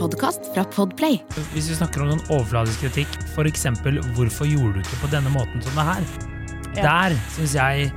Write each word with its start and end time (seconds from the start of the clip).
podkast 0.00 0.48
fra 0.54 0.64
Podplay. 0.64 1.18
Hvis 1.52 1.68
vi 1.70 1.76
snakker 1.76 2.04
om 2.04 2.12
noen 2.14 2.22
overfladisk 2.32 2.86
kritikk, 2.86 3.16
f.eks.: 3.34 3.66
Hvorfor 4.16 4.48
gjorde 4.48 4.78
du 4.78 4.84
ikke 4.84 5.00
på 5.02 5.10
denne 5.12 5.32
måten 5.34 5.60
som 5.64 5.76
det 5.76 5.86
her? 5.90 6.06
Ja. 6.78 6.84
Der 6.86 7.18
syns 7.34 7.56
jeg 7.58 7.90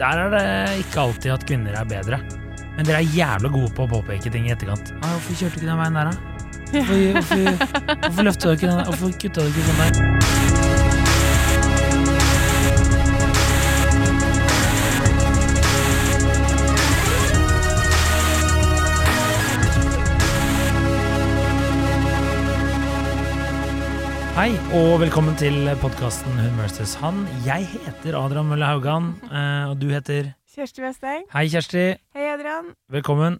Der 0.00 0.22
er 0.24 0.32
det 0.32 0.46
ikke 0.82 1.00
alltid 1.06 1.32
at 1.32 1.46
kvinner 1.48 1.76
er 1.78 1.86
bedre. 1.88 2.18
Men 2.76 2.84
dere 2.84 3.00
er 3.00 3.14
jævla 3.16 3.48
gode 3.48 3.70
på 3.72 3.86
å 3.86 3.92
påpeke 3.94 4.32
ting 4.32 4.50
i 4.50 4.52
etterkant. 4.52 4.92
Ah, 5.00 5.14
'Hvorfor 5.14 5.38
kjørte 5.40 5.54
du 5.54 5.64
ikke 5.64 5.70
den 5.70 5.80
veien 5.80 5.94
der, 5.94 6.10
da?' 6.10 6.18
Hvorfor, 6.66 6.96
hvorfor, 7.14 7.96
hvorfor 8.02 8.28
løfta 8.28 8.48
du 8.48 8.52
ikke 8.58 8.68
den 8.68 8.76
der? 8.76 8.84
Hvorfor 8.90 9.16
kutta 9.22 9.40
du 9.40 9.48
ikke 9.48 9.70
sånn 9.70 9.80
der? 9.86 10.45
Hei, 24.36 24.50
og 24.76 24.98
velkommen 25.00 25.32
til 25.40 25.64
podkasten 25.80 26.34
Hun 26.36 26.58
versus 26.60 26.90
han. 27.00 27.22
Jeg 27.46 27.64
heter 27.70 28.18
Adrian 28.18 28.44
Mølle 28.50 28.66
Haugan, 28.68 29.06
eh, 29.30 29.70
og 29.70 29.78
du 29.80 29.86
heter 29.88 30.34
Kjersti 30.52 30.82
Westeng. 30.84 31.24
Hei, 31.32 31.46
Kjersti. 31.48 31.84
Hei, 32.12 32.26
Adrian. 32.34 32.68
Velkommen. 32.92 33.38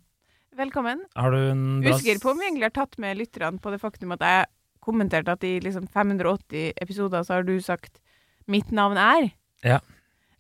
Velkommen. 0.57 1.03
Har 1.13 1.37
du 1.37 1.51
en 1.51 1.67
bra 1.85 1.99
Usikker 1.99 2.23
på 2.23 2.33
om 2.33 2.41
vi 2.41 2.49
egentlig 2.49 2.71
har 2.71 2.75
tatt 2.79 2.97
med 3.03 3.21
lytterne 3.21 3.61
på 3.61 3.75
det 3.75 3.83
faktum 3.83 4.17
at 4.17 4.25
jeg 4.25 4.49
kommenterte 4.89 5.37
at 5.37 5.45
i 5.45 5.59
liksom 5.61 5.85
580 5.85 6.73
episoder 6.81 7.29
så 7.29 7.37
har 7.37 7.45
du 7.45 7.61
sagt 7.61 8.01
'mitt 8.49 8.73
navn 8.73 8.97
er'. 8.97 9.33
Ja. 9.63 9.81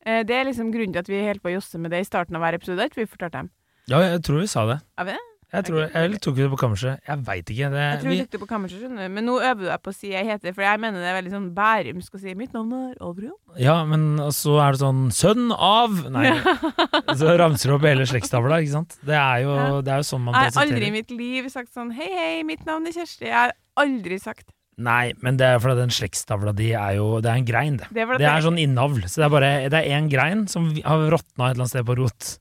Eh, 0.06 0.25
Det 0.25 0.36
er 0.41 0.45
liksom 0.45 0.73
grunnen 0.73 0.95
til 0.95 1.05
at 1.05 1.09
vi 1.09 1.20
helt 1.20 1.42
på 1.42 1.52
å 1.52 1.61
josse 1.61 1.78
med 1.78 1.91
det 1.91 2.00
i 2.00 2.09
starten 2.09 2.34
av 2.34 2.41
hver 2.41 2.55
episode. 2.55 2.80
Ikke 2.80 3.05
vi 3.05 3.12
fortalte 3.12 3.45
dem? 3.45 3.50
Ja, 3.88 3.98
jeg 4.00 4.23
tror 4.23 4.41
vi 4.41 4.47
sa 4.47 4.64
det. 4.64 4.80
Har 4.97 5.05
vi 5.05 5.12
det? 5.12 5.36
Jeg, 5.56 5.65
tror, 5.66 5.87
jeg 5.88 6.20
tok 6.20 6.37
det 6.37 6.46
på 6.52 6.59
kammerset. 6.60 7.01
Jeg 7.09 7.23
veit 7.27 7.51
ikke. 7.55 7.69
Det, 7.73 7.84
Jeg 7.87 8.01
tror 8.02 8.10
vi 8.10 8.16
vi, 8.16 8.19
tok 8.24 8.30
det 8.37 8.41
på 8.42 8.48
kammerset, 8.51 8.80
skjønner 8.83 9.06
du. 9.09 9.14
Men 9.16 9.24
nå 9.30 9.37
øver 9.41 9.60
du 9.62 9.66
deg 9.70 9.83
på 9.87 9.92
å 9.92 9.97
si 9.97 10.10
jeg 10.12 10.27
heter, 10.28 10.53
for 10.56 10.67
jeg 10.67 10.83
mener 10.84 11.00
det 11.00 11.08
er 11.11 11.17
veldig 11.19 11.33
sånn 11.33 11.48
bærumsk 11.56 12.19
å 12.19 12.20
si 12.20 12.34
'mitt 12.36 12.53
navn 12.56 12.72
er 12.77 12.94
Adrian'. 13.00 13.39
ja, 13.58 13.77
men 13.89 14.19
så 14.36 14.58
er 14.62 14.72
det 14.77 14.81
sånn 14.84 15.00
'sønn 15.11 15.50
av' 15.56 16.11
Nei, 16.12 16.27
så 17.20 17.36
ramser 17.41 17.70
du 17.70 17.75
opp 17.78 17.86
hele 17.89 18.05
slektstavla, 18.06 18.61
ikke 18.62 18.72
sant? 18.77 18.98
Det 19.05 19.16
er 19.16 19.39
jo, 19.47 19.55
Ja. 19.56 19.81
det 19.81 19.92
er 19.92 19.97
jo 20.05 20.08
sånn 20.12 20.20
man 20.27 20.34
presenterer. 20.34 20.53
Jeg 20.53 20.55
har 20.56 20.77
aldri 20.77 20.86
i 20.86 20.97
mitt 21.00 21.11
liv 21.11 21.48
sagt 21.50 21.72
sånn 21.75 21.91
'hei, 21.97 22.11
hei, 22.12 22.42
mitt 22.44 22.64
navn 22.66 22.86
er 22.86 22.92
Kjersti'. 22.92 23.27
Jeg 23.27 23.33
har 23.34 23.53
aldri 23.77 24.19
sagt 24.20 24.53
Nei, 24.78 25.14
men 25.25 25.38
det 25.38 25.47
er 25.47 25.59
fordi 25.59 25.77
den 25.81 25.88
slektstavla 25.88 26.53
di 26.55 26.72
er 26.77 26.97
jo 26.97 27.19
Det 27.25 27.31
er 27.33 27.36
en 27.41 27.47
grein, 27.47 27.77
det. 27.78 27.86
det. 27.97 28.03
er, 28.05 28.19
Det 28.19 28.27
er 28.28 28.42
sånn 28.44 28.59
innavl. 28.61 29.00
Så 29.09 29.22
det 29.22 29.25
er 29.25 29.31
bare 29.33 29.70
Det 29.70 29.78
er 29.81 29.88
én 29.97 30.11
grein 30.11 30.47
som 30.48 30.69
har 30.84 31.09
råtna 31.09 31.48
et 31.48 31.55
eller 31.56 31.64
annet 31.64 31.69
sted 31.72 31.86
på 31.86 31.97
rot. 31.97 32.38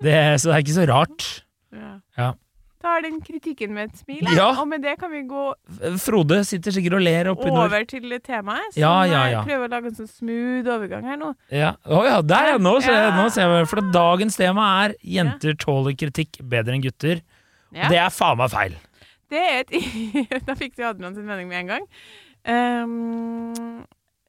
Det, 0.00 0.40
så 0.40 0.48
det 0.48 0.54
er 0.56 0.62
ikke 0.64 0.78
så 0.80 0.86
rart. 0.88 1.42
ja. 1.74 2.00
Ja. 2.16 2.32
Tar 2.84 3.00
den 3.06 3.20
kritikken 3.24 3.72
med 3.72 3.88
et 3.88 4.00
smil. 4.02 4.26
Ja. 4.36 4.50
og 4.60 4.66
med 4.68 4.82
det 4.84 4.98
kan 5.00 5.08
vi 5.12 5.22
gå 5.24 5.44
Frode 6.02 6.42
sitter 6.44 6.74
sikkert 6.74 6.98
og 6.98 7.04
ler 7.06 7.30
oppi 7.32 7.48
nord. 7.48 7.70
over 7.70 7.86
til 7.88 8.12
temaet. 8.20 8.74
Så 8.74 8.82
Ja, 8.82 8.92
ja, 9.08 9.40
prøver 9.46 9.64
å 9.64 9.70
lage 9.72 9.88
en 9.88 9.96
sånn 9.96 10.10
smooth 10.10 10.68
overgang 10.74 11.06
her 11.08 11.16
nå. 11.20 11.32
Ja. 11.48 11.74
Å 11.88 12.02
ja, 12.04 12.18
der 12.20 12.50
ja! 12.52 12.58
Nå 12.60 12.74
ser 12.84 12.98
jeg, 12.98 13.14
nå 13.16 13.28
ser 13.32 13.48
jeg 13.48 13.70
For 13.72 13.80
dagens 13.94 14.36
tema 14.36 14.66
er 14.84 14.96
'Jenter 15.00 15.56
tåler 15.56 15.96
kritikk 15.96 16.42
bedre 16.42 16.76
enn 16.76 16.84
gutter'. 16.84 17.24
Det 17.72 17.98
er 17.98 18.10
faen 18.12 18.38
meg 18.38 18.52
feil. 18.52 18.76
Det 19.32 19.40
er 19.40 19.64
et 19.64 20.44
Da 20.46 20.54
fikk 20.54 20.76
du 20.76 20.84
Adrian 20.84 21.14
sin 21.16 21.26
mening 21.26 21.48
med 21.48 21.64
en 21.64 21.72
gang. 21.72 21.88
Um, 22.44 23.84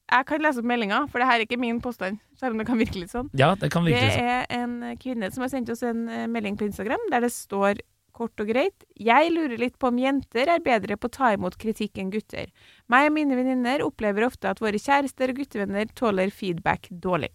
jeg 0.06 0.26
kan 0.30 0.44
lese 0.46 0.62
opp 0.62 0.68
meldinga, 0.70 1.02
for 1.12 1.20
det 1.20 1.28
her 1.28 1.42
er 1.42 1.46
ikke 1.48 1.60
min 1.60 1.82
påstand, 1.82 2.20
selv 2.40 2.54
om 2.56 2.62
det 2.62 2.68
kan 2.70 2.78
virke 2.80 3.02
litt 3.02 3.12
sånn. 3.12 3.28
Ja, 3.38 3.56
det 3.60 3.72
kan 3.74 3.84
virke 3.84 4.04
litt 4.06 4.16
sånn. 4.16 4.30
er 4.30 4.46
en 4.62 4.98
kvinne 5.02 5.32
som 5.34 5.44
har 5.44 5.52
sendt 5.52 5.72
oss 5.74 5.82
en 5.84 6.06
eh, 6.08 6.28
melding 6.32 6.56
på 6.60 6.68
Instagram 6.70 7.10
der 7.12 7.26
det 7.26 7.32
står 7.34 7.82
kort 8.16 8.42
og 8.42 8.50
greit 8.50 8.86
Jeg 8.96 9.32
lurer 9.34 9.60
litt 9.60 9.78
på 9.82 9.90
om 9.92 10.00
jenter 10.00 10.50
er 10.54 10.64
bedre 10.64 10.98
på 10.98 11.10
å 11.10 11.16
ta 11.18 11.34
imot 11.36 11.58
kritikk 11.62 12.00
enn 12.02 12.12
gutter. 12.14 12.50
Meg 12.92 13.10
og 13.10 13.16
mine 13.18 13.38
venninner 13.38 13.84
opplever 13.86 14.28
ofte 14.28 14.52
at 14.52 14.62
våre 14.64 14.80
kjærester 14.82 15.34
og 15.34 15.42
guttevenner 15.42 15.90
tåler 15.98 16.32
feedback 16.34 16.90
dårlig. 16.90 17.34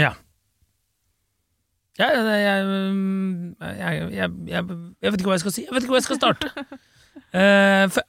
Ja. 0.00 0.14
Ja, 2.00 2.08
jeg, 2.08 2.40
jeg, 2.40 3.98
jeg, 4.16 4.30
jeg, 4.48 5.12
vet 5.12 5.20
ikke 5.20 5.28
hva 5.28 5.36
jeg 5.36 5.44
skal 5.44 5.54
si. 5.54 5.66
Jeg 5.66 5.74
vet 5.76 5.84
ikke 5.84 5.92
hvor 5.92 6.00
jeg 6.00 6.10
skal 6.10 6.22
starte. 6.22 6.52
Eh, 7.32 7.86
for 7.92 8.00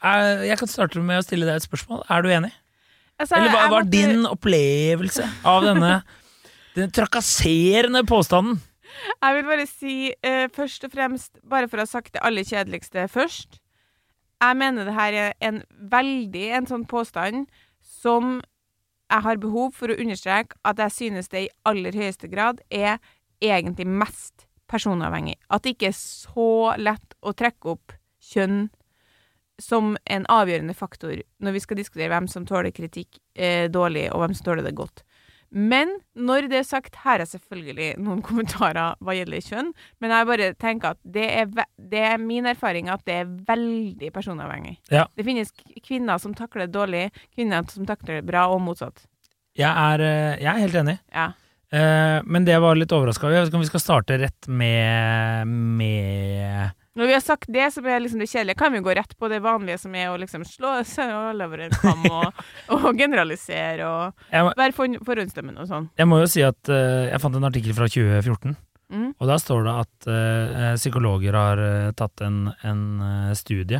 jeg, 0.48 0.56
kan 0.60 0.70
starte 0.72 1.02
med 1.04 1.20
å 1.20 1.24
stille 1.26 1.44
deg 1.44 1.58
et 1.60 1.66
spørsmål. 1.66 2.06
Er 2.12 2.24
du 2.24 2.30
enig? 2.32 2.54
Altså, 3.20 3.36
Eller 3.36 3.52
hva 3.52 3.66
var 3.72 3.88
din 3.88 4.24
opplevelse 4.28 5.26
av 5.48 5.66
denne 5.68 5.90
den 6.78 6.92
trakasserende 6.96 8.06
påstanden? 8.08 8.62
Jeg 9.24 9.36
vil 9.38 9.48
bare 9.48 9.68
si 9.70 9.96
eh, 10.22 10.48
først 10.54 10.86
og 10.88 10.94
fremst, 10.94 11.38
bare 11.44 11.70
for 11.70 11.80
å 11.80 11.86
ha 11.88 11.90
sagt 11.90 12.14
det 12.16 12.24
aller 12.26 12.46
kjedeligste 12.46 13.08
først 13.12 13.60
Jeg 14.44 14.58
mener 14.60 14.86
det 14.86 14.96
her 14.98 15.18
er 15.18 15.34
en 15.42 15.62
veldig 15.92 16.48
en 16.60 16.70
sånn 16.70 16.88
påstand 16.90 17.46
som 17.82 18.42
jeg 19.14 19.24
har 19.24 19.40
behov 19.42 19.76
for 19.78 19.92
å 19.92 19.98
understreke 20.00 20.58
at 20.68 20.80
jeg 20.82 20.96
synes 20.98 21.30
det 21.32 21.46
i 21.46 21.52
aller 21.70 21.96
høyeste 21.96 22.28
grad 22.32 22.62
er 22.72 22.98
egentlig 23.44 23.86
mest 23.88 24.48
personavhengig. 24.72 25.36
At 25.54 25.64
det 25.64 25.76
ikke 25.76 25.92
er 25.92 25.98
så 25.98 26.74
lett 26.80 27.18
å 27.22 27.36
trekke 27.38 27.76
opp 27.76 27.94
kjønn 28.34 28.66
som 29.62 29.94
en 30.10 30.26
avgjørende 30.32 30.74
faktor 30.74 31.20
når 31.44 31.56
vi 31.56 31.62
skal 31.64 31.80
diskutere 31.80 32.10
hvem 32.12 32.28
som 32.32 32.48
tåler 32.50 32.74
kritikk 32.74 33.20
eh, 33.36 33.70
dårlig, 33.72 34.08
og 34.12 34.24
hvem 34.24 34.34
som 34.38 34.50
tåler 34.50 34.66
det 34.66 34.76
godt. 34.78 35.04
Men 35.54 35.92
når 36.18 36.48
det 36.50 36.58
er 36.64 36.66
sagt, 36.66 36.98
her 37.04 37.22
er 37.22 37.30
selvfølgelig 37.30 37.92
noen 38.02 38.24
kommentarer 38.26 38.98
hva 39.04 39.14
gjelder 39.14 39.46
kjønn, 39.46 39.70
men 40.02 40.14
jeg 40.16 40.30
bare 40.30 40.50
tenker 40.58 40.96
at 40.96 41.00
det 41.16 41.28
er, 41.30 41.68
det 41.78 42.02
er 42.10 42.18
min 42.22 42.50
erfaring 42.50 42.90
at 42.90 43.04
det 43.06 43.20
er 43.22 43.32
veldig 43.48 44.10
personavhengig. 44.16 44.80
Ja. 44.94 45.06
Det 45.14 45.28
finnes 45.28 45.54
kvinner 45.86 46.22
som 46.22 46.34
takler 46.38 46.66
det 46.66 46.74
dårlig, 46.74 47.06
kvinner 47.36 47.66
som 47.70 47.86
takler 47.90 48.20
det 48.20 48.28
bra, 48.30 48.48
og 48.50 48.64
motsatt. 48.66 49.06
Jeg 49.54 49.70
er, 49.70 50.02
eh, 50.02 50.42
jeg 50.42 50.50
er 50.50 50.64
helt 50.66 50.80
enig. 50.82 50.98
Ja. 51.14 51.30
Eh, 51.74 52.20
men 52.26 52.46
det 52.46 52.56
jeg 52.56 52.62
var 52.62 52.78
litt 52.78 52.94
overraska 52.94 53.26
over 53.26 53.34
Jeg 53.34 53.46
vet 53.46 53.52
ikke 53.52 53.58
om 53.58 53.66
vi 53.66 53.70
skal 53.72 53.82
starte 53.82 54.18
rett 54.22 54.50
med, 54.50 55.54
med 55.78 56.74
Når 56.96 57.08
vi 57.10 57.14
har 57.16 57.24
sagt 57.26 57.48
det 57.50 57.66
som 57.74 57.86
er 57.90 58.00
liksom 58.04 58.20
det 58.22 58.28
kjedelige, 58.30 58.58
kan 58.60 58.72
vi 58.76 58.80
gå 58.86 58.94
rett 58.94 59.16
på 59.18 59.30
det 59.32 59.40
vanlige 59.42 59.80
som 59.82 59.96
er 59.98 60.12
å 60.12 60.18
liksom 60.22 60.44
slå 60.46 60.76
seg 60.86 61.10
over 61.42 61.64
en 61.66 61.72
kam 61.74 62.04
og, 62.12 62.44
og 62.76 62.92
generalisere 63.00 63.88
og 63.88 64.28
må- 64.46 64.54
være 64.60 64.76
for, 64.78 64.94
forhåndsdømmende 65.08 65.64
og 65.66 65.72
sånn. 65.72 65.88
jeg 65.98 66.08
må 66.12 66.20
jo 66.22 66.28
si 66.30 66.44
at 66.46 66.70
uh, 66.70 67.08
jeg 67.10 67.22
fant 67.24 67.40
en 67.40 67.50
artikkel 67.50 67.74
fra 67.78 67.90
2014, 67.90 68.56
Mm. 68.94 69.08
og 69.18 69.26
da 69.26 69.40
står 69.42 69.64
det 69.66 69.72
at 69.74 70.06
uh, 70.12 70.74
psykologer 70.78 71.34
har 71.34 71.58
uh, 71.58 71.92
tatt 71.98 72.22
en, 72.22 72.52
en 72.68 72.84
studie. 73.34 73.80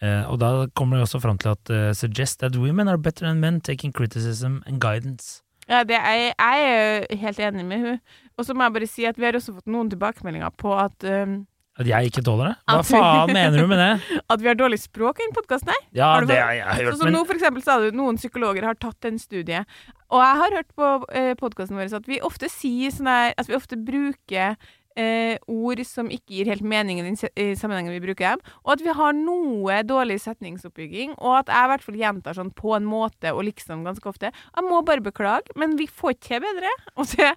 Og 0.00 0.38
da 0.38 0.48
kommer 0.78 0.96
de 0.96 1.02
også 1.04 1.18
fram 1.20 1.36
til 1.42 1.50
at 1.50 1.70
suggest 1.98 2.38
that 2.40 2.54
women 2.56 2.86
are 2.88 2.96
better 2.96 3.26
than 3.26 3.40
men 3.42 3.60
taking 3.60 3.90
criticism 3.92 4.60
and 4.64 4.78
guidance. 4.80 5.42
Ja, 5.68 5.82
det 5.84 5.98
er, 5.98 6.30
jeg 6.38 6.68
er 6.70 7.16
helt 7.18 7.40
enig 7.42 7.64
med 7.66 7.82
hun. 7.82 7.98
Og 8.38 8.46
så 8.46 8.54
må 8.54 8.62
jeg 8.68 8.76
bare 8.78 8.86
si 8.88 9.04
at 9.10 9.18
vi 9.18 9.26
har 9.26 9.34
også 9.36 9.56
fått 9.58 9.66
noen 9.66 9.90
tilbakemeldinger 9.90 10.54
på 10.56 10.70
at, 10.78 11.02
um, 11.04 11.40
At 11.78 11.86
jeg 11.86 12.10
ikke 12.10 12.24
tåler 12.26 12.50
det? 12.50 12.54
Hva 12.66 12.80
faen 12.86 13.30
mener 13.34 13.60
du 13.62 13.68
med 13.70 13.78
det? 13.78 13.92
at 14.34 14.42
vi 14.42 14.50
har 14.50 14.58
dårlig 14.58 14.80
språk 14.82 15.20
i 15.20 15.28
den 15.28 15.36
podkasten. 15.36 15.86
Ja, 15.94 16.16
det 16.26 16.40
har 16.40 16.56
jeg 16.56 16.66
hørt, 16.66 16.90
Sånn 16.90 17.04
som 17.04 17.10
men 17.10 17.16
nå 17.18 17.22
for 17.28 17.38
eksempel 17.38 17.62
sa 17.62 17.78
du 17.82 17.94
noen 17.94 18.18
psykologer 18.18 18.66
har 18.66 18.80
tatt 18.82 19.06
en 19.06 19.20
studie. 19.22 19.62
Og 20.08 20.24
jeg 20.24 20.40
har 20.42 20.58
hørt 20.58 20.74
på 20.74 20.90
eh, 21.14 21.32
podkasten 21.38 21.78
vår 21.78 21.94
at 22.00 22.10
vi 22.10 22.18
ofte 22.24 22.50
sier 22.50 22.92
sånn 22.94 23.10
her 23.10 23.34
At 23.38 23.50
vi 23.50 23.56
ofte 23.58 23.76
bruker 23.76 24.56
eh, 24.98 25.36
ord 25.46 25.82
som 25.86 26.10
ikke 26.12 26.38
gir 26.38 26.50
helt 26.50 26.64
mening 26.66 27.00
i 27.02 27.12
i 27.14 27.46
sammenhengen 27.58 27.94
vi 27.94 28.02
bruker 28.02 28.34
dem. 28.34 28.42
Og 28.64 28.74
at 28.74 28.84
vi 28.84 28.94
har 29.00 29.14
noe 29.16 29.82
dårlig 29.86 30.18
setningsoppbygging. 30.24 31.14
Og 31.18 31.42
at 31.42 31.52
jeg 31.52 31.68
i 31.68 31.72
hvert 31.74 31.86
fall 31.86 32.00
gjentar 32.02 32.38
sånn 32.38 32.50
på 32.56 32.74
en 32.76 32.88
måte 32.88 33.34
og 33.34 33.44
liksom 33.46 33.86
ganske 33.86 34.10
ofte. 34.10 34.32
Jeg 34.32 34.66
må 34.66 34.82
bare 34.82 35.04
beklage, 35.04 35.54
men 35.58 35.78
vi 35.78 35.86
får 35.86 36.16
ikke 36.16 36.26
til 36.32 36.44
bedre. 36.48 36.74
Og 36.98 37.14
det, 37.14 37.30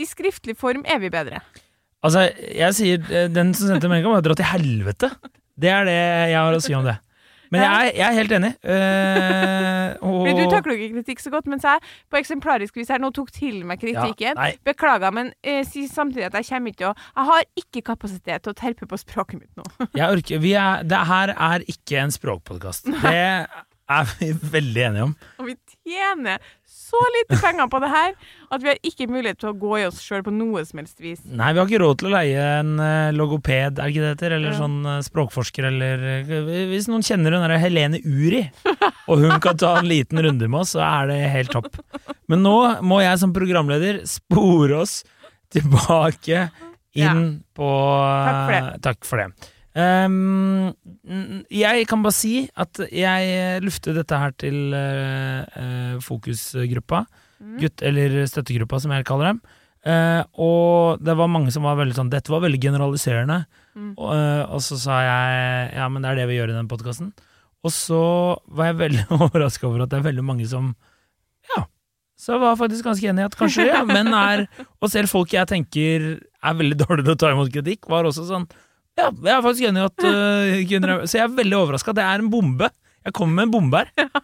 i 0.00 0.08
skriftlig 0.08 0.58
form 0.58 0.82
er 0.90 0.98
vi 1.02 1.12
bedre. 1.14 1.44
Altså, 2.04 2.28
jeg 2.54 2.76
sier 2.76 3.08
eh, 3.10 3.30
den 3.32 3.54
som 3.56 3.70
sendte 3.70 3.90
meldinga, 3.90 4.12
må 4.12 4.22
dra 4.24 4.36
til 4.38 4.48
helvete. 4.52 5.10
Det 5.54 5.70
er 5.70 5.88
det 5.88 5.98
jeg 6.34 6.38
har 6.38 6.56
å 6.56 6.62
si 6.62 6.76
om 6.76 6.86
det. 6.86 6.98
Men 7.54 7.62
jeg 7.62 7.74
er, 7.74 7.90
jeg 7.94 8.04
er 8.06 8.16
helt 8.18 8.32
enig. 8.34 8.50
Uh, 8.66 10.08
og, 10.08 10.28
du 10.34 10.44
takler 10.50 10.78
ikke 10.78 10.96
kritikk 10.96 11.22
så 11.22 11.30
godt, 11.30 11.50
mens 11.50 11.66
jeg 11.66 11.82
på 12.10 12.18
eksemplarisk 12.18 12.80
vis 12.80 12.90
her 12.90 13.02
nå 13.02 13.12
tok 13.14 13.30
til 13.34 13.60
meg 13.68 13.82
kritikken. 13.82 14.34
Ja, 14.34 14.48
Beklager, 14.66 15.14
men 15.14 15.30
uh, 15.46 15.60
si 15.68 15.84
samtidig 15.90 16.26
at 16.30 16.38
jeg 16.40 16.48
kommer 16.48 16.74
ikke 16.74 16.88
å 16.90 16.94
Jeg 16.94 17.28
har 17.30 17.46
ikke 17.62 17.84
kapasitet 17.92 18.46
til 18.46 18.54
å 18.54 18.58
terpe 18.58 18.88
på 18.90 18.98
språket 18.98 19.42
mitt 19.42 19.60
nå. 19.60 19.68
jeg 20.00 20.08
orker 20.08 20.42
vi 20.42 20.56
er, 20.58 20.82
Det 20.88 21.04
her 21.10 21.34
er 21.36 21.68
ikke 21.70 22.02
en 22.02 22.14
språkpodkast. 22.14 22.90
Det 22.90 23.22
er 23.90 24.04
vi 24.18 24.30
veldig 24.54 24.82
enige 24.88 25.02
om. 25.10 25.14
Og 25.42 25.48
vi 25.50 25.54
tjener 25.84 26.40
så 26.74 27.00
lite 27.16 27.36
penger 27.42 27.66
på 27.72 27.78
det 27.82 27.88
her 27.90 28.12
at 28.54 28.62
vi 28.62 28.70
har 28.70 28.78
ikke 28.86 29.06
mulighet 29.10 29.38
til 29.42 29.50
å 29.50 29.56
gå 29.58 29.72
i 29.80 29.84
oss 29.88 29.98
sjøl 30.04 30.22
på 30.26 30.32
noe 30.34 30.62
som 30.66 30.78
helst 30.80 31.00
vis. 31.02 31.20
Nei, 31.26 31.50
vi 31.52 31.60
har 31.60 31.68
ikke 31.68 31.80
råd 31.82 31.98
til 32.00 32.08
å 32.08 32.12
leie 32.14 32.44
en 32.60 32.72
eh, 32.80 33.10
logoped, 33.16 33.80
er 33.82 33.90
ikke 33.92 34.04
det 34.04 34.12
heter? 34.14 34.36
Eller 34.38 34.54
Ja. 34.54 34.58
sånn 34.62 34.76
eh, 34.88 35.00
språkforsker, 35.06 35.68
eller 35.72 36.04
eh, 36.14 36.68
Hvis 36.72 36.88
noen 36.90 37.04
kjenner 37.06 37.34
hun 37.36 37.44
derre 37.44 37.58
Helene 37.62 38.00
Uri, 38.04 38.44
og 39.08 39.24
hun 39.24 39.36
kan 39.44 39.58
ta 39.60 39.74
en 39.80 39.88
liten 39.90 40.22
runde 40.24 40.48
med 40.48 40.60
oss, 40.62 40.74
så 40.76 40.84
er 40.86 41.10
det 41.12 41.18
helt 41.34 41.52
topp. 41.56 41.80
Men 42.30 42.44
nå 42.46 42.56
må 42.86 43.02
jeg 43.04 43.20
som 43.20 43.34
programleder 43.36 44.02
spore 44.08 44.80
oss 44.84 45.00
tilbake 45.54 46.48
inn 46.94 47.26
på 47.56 47.68
Takk 47.74 48.38
for 48.38 48.54
det. 48.54 48.80
Takk 48.86 49.08
for 49.08 49.22
det. 49.24 49.50
Ehm, 49.74 50.70
jeg 51.50 51.86
kan 51.90 52.02
bare 52.04 52.14
si 52.14 52.44
at 52.54 52.78
jeg 52.94 53.62
luftet 53.64 53.96
dette 53.98 54.18
her 54.22 54.34
til 54.38 54.74
uh, 54.74 55.98
fokusgruppa, 56.04 57.04
Mm. 57.44 57.56
gutt, 57.60 57.82
eller 57.82 58.12
støttegruppa 58.30 58.78
som 58.80 58.92
jeg 58.94 59.04
kaller 59.04 59.32
dem. 59.32 59.40
Uh, 59.84 60.22
og 60.40 61.02
det 61.04 61.12
var 61.18 61.28
mange 61.28 61.50
som 61.52 61.66
var 61.66 61.74
veldig 61.76 61.92
sånn 61.98 62.08
Dette 62.08 62.30
var 62.32 62.40
veldig 62.40 62.60
generaliserende. 62.62 63.42
Mm. 63.74 63.90
Og, 63.98 64.06
uh, 64.14 64.44
og 64.54 64.62
så 64.64 64.78
sa 64.80 65.00
jeg 65.04 65.74
ja, 65.76 65.88
men 65.92 66.00
det 66.06 66.12
er 66.12 66.20
det 66.22 66.28
vi 66.30 66.38
gjør 66.38 66.54
i 66.54 66.56
den 66.56 66.70
podkasten. 66.70 67.10
Og 67.66 67.74
så 67.74 68.00
var 68.48 68.70
jeg 68.70 68.78
veldig 68.80 69.04
overraska 69.18 69.66
over 69.68 69.84
at 69.84 69.92
det 69.92 69.98
er 69.98 70.06
veldig 70.08 70.24
mange 70.24 70.46
som 70.48 70.70
Ja. 71.50 71.66
Så 72.16 72.32
jeg 72.36 72.44
var 72.46 72.56
faktisk 72.56 72.86
ganske 72.86 73.10
enig 73.10 73.24
i 73.24 73.26
at 73.26 73.36
kanskje 73.36 73.66
ja, 73.66 73.82
menn 73.84 74.14
er 74.14 74.46
Og 74.78 74.88
selv 74.88 75.10
folk 75.10 75.34
jeg 75.34 75.50
tenker 75.50 76.06
er 76.22 76.54
veldig 76.62 76.78
dårlige 76.86 77.04
til 77.10 77.16
å 77.18 77.20
ta 77.20 77.34
imot 77.34 77.52
kritikk, 77.52 77.90
var 77.90 78.06
også 78.08 78.24
sånn 78.30 78.46
Ja, 78.94 79.10
jeg 79.10 79.32
er 79.34 79.42
faktisk 79.42 79.68
enig 79.68 79.82
i 79.82 79.88
at 79.88 80.04
uh, 80.06 80.56
kvinner 80.70 80.92
er 80.94 81.06
Så 81.10 81.18
jeg 81.18 81.26
er 81.26 81.36
veldig 81.36 81.56
overraska. 81.58 81.94
Det 81.96 82.04
er 82.04 82.22
en 82.22 82.30
bombe. 82.30 82.70
Jeg 83.04 83.12
kommer 83.12 83.34
med 83.34 83.48
en 83.48 83.52
bombe 83.52 83.82
her. 83.82 84.22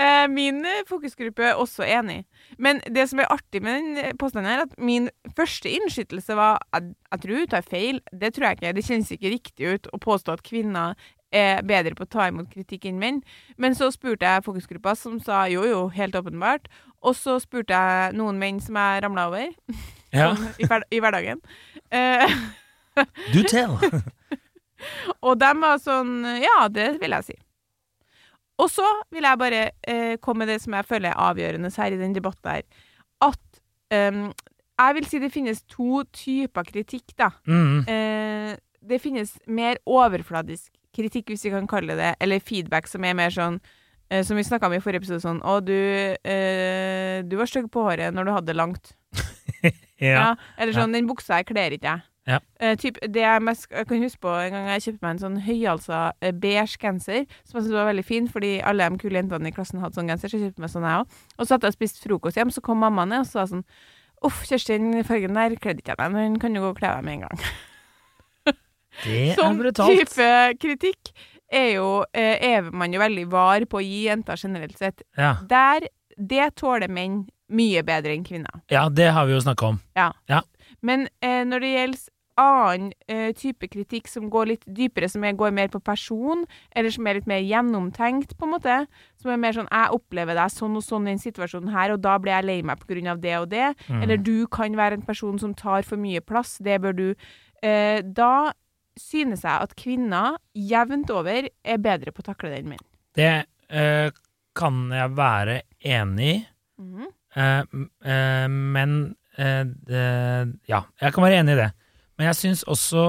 Eh, 0.00 0.24
min 0.32 0.62
eh, 0.64 0.84
fokusgruppe 0.88 1.44
er 1.44 1.58
også 1.60 1.84
enig. 1.84 2.22
Men 2.56 2.78
det 2.88 3.02
som 3.10 3.20
er 3.20 3.28
artig 3.28 3.60
med 3.60 3.74
den 3.76 3.98
eh, 4.00 4.14
påstanden, 4.16 4.48
er 4.48 4.62
at 4.62 4.74
min 4.80 5.10
første 5.36 5.68
innskytelse 5.68 6.36
var 6.38 6.62
at 6.72 6.86
jeg 6.86 7.20
tror 7.20 7.40
hun 7.42 7.50
tar 7.52 7.66
feil. 7.68 8.00
Det 8.08 8.30
tror 8.32 8.46
jeg 8.46 8.56
ikke. 8.56 8.72
Det 8.76 8.84
kjennes 8.86 9.10
ikke 9.12 9.32
riktig 9.34 9.74
ut 9.74 9.90
å 9.92 10.00
påstå 10.00 10.32
at 10.32 10.44
kvinner 10.46 10.96
er 11.32 11.60
bedre 11.66 11.92
på 11.98 12.06
å 12.06 12.10
ta 12.10 12.30
imot 12.30 12.48
kritikk 12.52 12.88
enn 12.88 13.02
menn. 13.02 13.20
Men 13.60 13.76
så 13.76 13.90
spurte 13.92 14.26
jeg 14.26 14.46
fokusgruppa, 14.46 14.94
som 14.96 15.20
sa 15.20 15.44
jo 15.52 15.66
jo, 15.68 15.82
helt 15.94 16.16
åpenbart. 16.16 16.72
Og 17.04 17.16
så 17.16 17.36
spurte 17.42 17.76
jeg 17.76 18.16
noen 18.16 18.40
menn 18.40 18.64
som 18.64 18.80
jeg 18.80 19.04
ramla 19.04 19.28
over 19.28 19.52
Ja, 20.16 20.32
i, 20.60 20.66
hver, 20.68 20.88
i 20.88 21.00
hverdagen. 21.04 21.44
Eh, 21.92 22.40
do 23.34 23.44
tell. 23.48 23.76
Og 25.26 25.36
de 25.36 25.50
var 25.60 25.80
sånn 25.82 26.24
Ja, 26.40 26.64
det 26.72 26.94
vil 27.02 27.12
jeg 27.18 27.26
si. 27.30 27.36
Og 28.60 28.68
så 28.72 28.86
vil 29.12 29.24
jeg 29.24 29.40
bare 29.40 29.60
eh, 29.88 30.14
komme 30.20 30.44
med 30.44 30.54
det 30.54 30.60
som 30.64 30.74
jeg 30.76 30.88
føler 30.88 31.12
er 31.12 31.22
avgjørende 31.30 31.72
her 31.76 31.96
i 31.96 32.00
den 32.00 32.16
debatten 32.16 32.50
her. 32.50 32.86
At 33.24 33.60
ehm, 33.94 34.30
jeg 34.80 34.96
vil 34.96 35.08
si 35.08 35.20
det 35.22 35.32
finnes 35.32 35.62
to 35.68 36.02
typer 36.16 36.66
kritikk, 36.68 37.14
da. 37.20 37.30
Mm. 37.48 37.84
Eh, 37.88 38.52
det 38.80 39.00
finnes 39.00 39.32
mer 39.46 39.80
overfladisk 39.88 40.72
kritikk, 40.96 41.30
hvis 41.30 41.44
vi 41.46 41.52
kan 41.52 41.68
kalle 41.70 41.96
det, 41.98 42.14
eller 42.20 42.42
feedback 42.42 42.88
som 42.90 43.04
er 43.06 43.14
mer 43.14 43.30
sånn 43.30 43.60
eh, 44.10 44.24
Som 44.26 44.40
vi 44.40 44.44
snakka 44.46 44.66
om 44.66 44.74
i 44.74 44.80
forrige 44.82 45.04
episode, 45.04 45.22
sånn 45.22 45.42
Å, 45.46 45.60
du, 45.62 45.76
eh, 46.24 47.20
du 47.22 47.36
var 47.38 47.50
stygg 47.50 47.68
på 47.70 47.84
håret 47.86 48.16
når 48.16 48.26
du 48.26 48.32
hadde 48.34 48.52
det 48.52 48.60
langt. 48.60 48.94
Ja. 50.00 50.30
Eller 50.56 50.72
sånn, 50.72 50.94
den 50.96 51.04
buksa 51.04 51.36
her 51.36 51.44
kler 51.44 51.74
ikke 51.76 51.90
jeg. 51.90 52.00
Ja. 52.28 52.36
Uh, 52.62 52.74
typ, 52.78 52.98
det 53.00 53.22
jeg, 53.22 53.42
mest, 53.42 53.64
jeg 53.72 53.86
kan 53.88 54.02
huske 54.04 54.20
på 54.22 54.32
en 54.36 54.52
gang 54.54 54.66
jeg 54.74 54.82
kjøpte 54.84 55.04
meg 55.06 55.14
en 55.14 55.22
sånn 55.22 55.38
høyhalsa 55.46 56.00
uh, 56.12 56.32
beige 56.42 56.76
genser, 56.82 57.24
som 57.48 57.56
jeg 57.58 57.64
syntes 57.64 57.78
var 57.78 57.88
veldig 57.88 58.04
fin, 58.06 58.28
fordi 58.28 58.50
alle 58.60 58.90
de 58.92 59.00
kule 59.00 59.16
jentene 59.22 59.48
i 59.50 59.54
klassen 59.56 59.80
hadde 59.82 59.96
sånn 59.96 60.10
genser, 60.12 60.28
så 60.30 60.36
jeg 60.38 60.50
kjøpte 60.50 60.64
meg 60.66 60.72
sånn 60.74 60.86
jeg 60.86 61.00
òg. 61.00 61.16
Og 61.38 61.46
så 61.48 61.56
hadde 61.56 61.70
jeg 61.70 61.78
spist 61.78 62.02
frokost 62.04 62.38
hjem, 62.38 62.52
så 62.54 62.62
kom 62.64 62.82
mamma 62.84 63.06
ned 63.08 63.24
og 63.24 63.30
sa 63.32 63.46
sånn 63.50 63.64
Uff, 64.20 64.42
Kjerstin, 64.44 64.92
fargen 65.08 65.32
der 65.32 65.54
kledde 65.56 65.80
ikke 65.80 65.94
jeg 65.94 66.00
meg 66.02 66.12
Men 66.12 66.26
hun 66.34 66.40
kan 66.42 66.52
jo 66.52 66.60
gå 66.66 66.74
og 66.74 66.76
kle 66.76 66.90
deg 66.92 67.06
med 67.06 67.14
en 67.14 67.22
gang. 67.24 67.44
Det 69.00 69.18
er 69.30 69.38
Sånn 69.38 69.56
brutalt. 69.56 69.96
type 70.10 70.26
kritikk 70.60 71.12
er 71.50 71.68
jo 71.78 71.86
uh, 72.04 72.36
er 72.36 72.68
man 72.68 72.92
jo 72.92 73.00
veldig 73.00 73.24
var 73.32 73.64
på 73.70 73.78
å 73.80 73.84
gi 73.84 74.02
jenter 74.10 74.36
generelt 74.36 74.76
sett. 74.78 75.00
Ja. 75.16 75.38
Der, 75.48 75.86
det 76.18 76.50
tåler 76.60 76.90
menn 76.92 77.22
mye 77.50 77.80
bedre 77.86 78.12
enn 78.14 78.26
kvinner. 78.26 78.60
ja, 78.70 78.84
det 78.92 79.08
har 79.16 79.24
vi 79.26 79.34
jo 79.34 79.40
snakka 79.42 79.72
om. 79.72 79.80
Men 80.82 81.08
eh, 81.22 81.44
når 81.44 81.64
det 81.64 81.74
gjelder 81.74 82.08
annen 82.40 82.92
eh, 83.10 83.30
type 83.36 83.68
kritikk 83.70 84.08
som 84.10 84.28
går 84.32 84.50
litt 84.52 84.64
dypere, 84.66 85.08
som 85.10 85.24
jeg 85.26 85.36
går 85.38 85.52
mer 85.54 85.70
på 85.72 85.80
person, 85.84 86.46
eller 86.76 86.94
som 86.94 87.08
er 87.08 87.18
litt 87.18 87.28
mer 87.30 87.42
gjennomtenkt, 87.44 88.36
på 88.38 88.46
en 88.46 88.54
måte, 88.54 88.76
som 89.20 89.32
er 89.32 89.40
mer 89.40 89.56
sånn 89.56 89.68
'jeg 89.70 89.96
opplever 89.96 90.34
deg 90.34 90.50
sånn 90.54 90.76
og 90.76 90.84
sånn 90.84 91.08
i 91.08 91.12
den 91.12 91.22
situasjonen 91.22 91.72
her, 91.72 91.92
og 91.92 92.00
da 92.00 92.18
blir 92.18 92.32
jeg 92.32 92.44
lei 92.44 92.62
meg 92.62 92.78
av 93.08 93.20
det 93.20 93.36
og 93.36 93.48
det', 93.50 93.76
Mm. 93.88 94.02
eller 94.02 94.16
'du 94.16 94.46
kan 94.46 94.72
være 94.72 94.94
en 94.94 95.02
person 95.02 95.38
som 95.38 95.54
tar 95.54 95.82
for 95.82 95.96
mye 95.96 96.20
plass, 96.20 96.58
det 96.58 96.80
bør 96.80 96.92
du' 96.96 97.14
eh, 97.62 98.00
Da 98.02 98.52
synes 98.98 99.42
jeg 99.42 99.62
at 99.62 99.76
kvinner 99.76 100.36
jevnt 100.54 101.10
over 101.10 101.48
er 101.64 101.78
bedre 101.78 102.12
på 102.12 102.20
å 102.20 102.34
takle 102.34 102.50
det 102.50 102.58
enn 102.58 102.68
menn. 102.68 102.78
Det 103.14 103.46
eh, 103.70 104.10
kan 104.54 104.90
jeg 104.90 105.10
være 105.16 105.62
enig 105.84 106.34
i, 106.36 106.46
mm. 106.80 107.92
men 108.50 109.16
eh, 109.40 109.64
det, 109.88 110.04
Ja, 110.70 110.84
jeg 111.00 111.14
kan 111.16 111.24
være 111.24 111.40
enig 111.40 111.56
i 111.56 111.60
det. 111.64 111.70
Men 112.20 112.28
jeg 112.28 112.36
syns 112.36 112.62
også, 112.68 113.02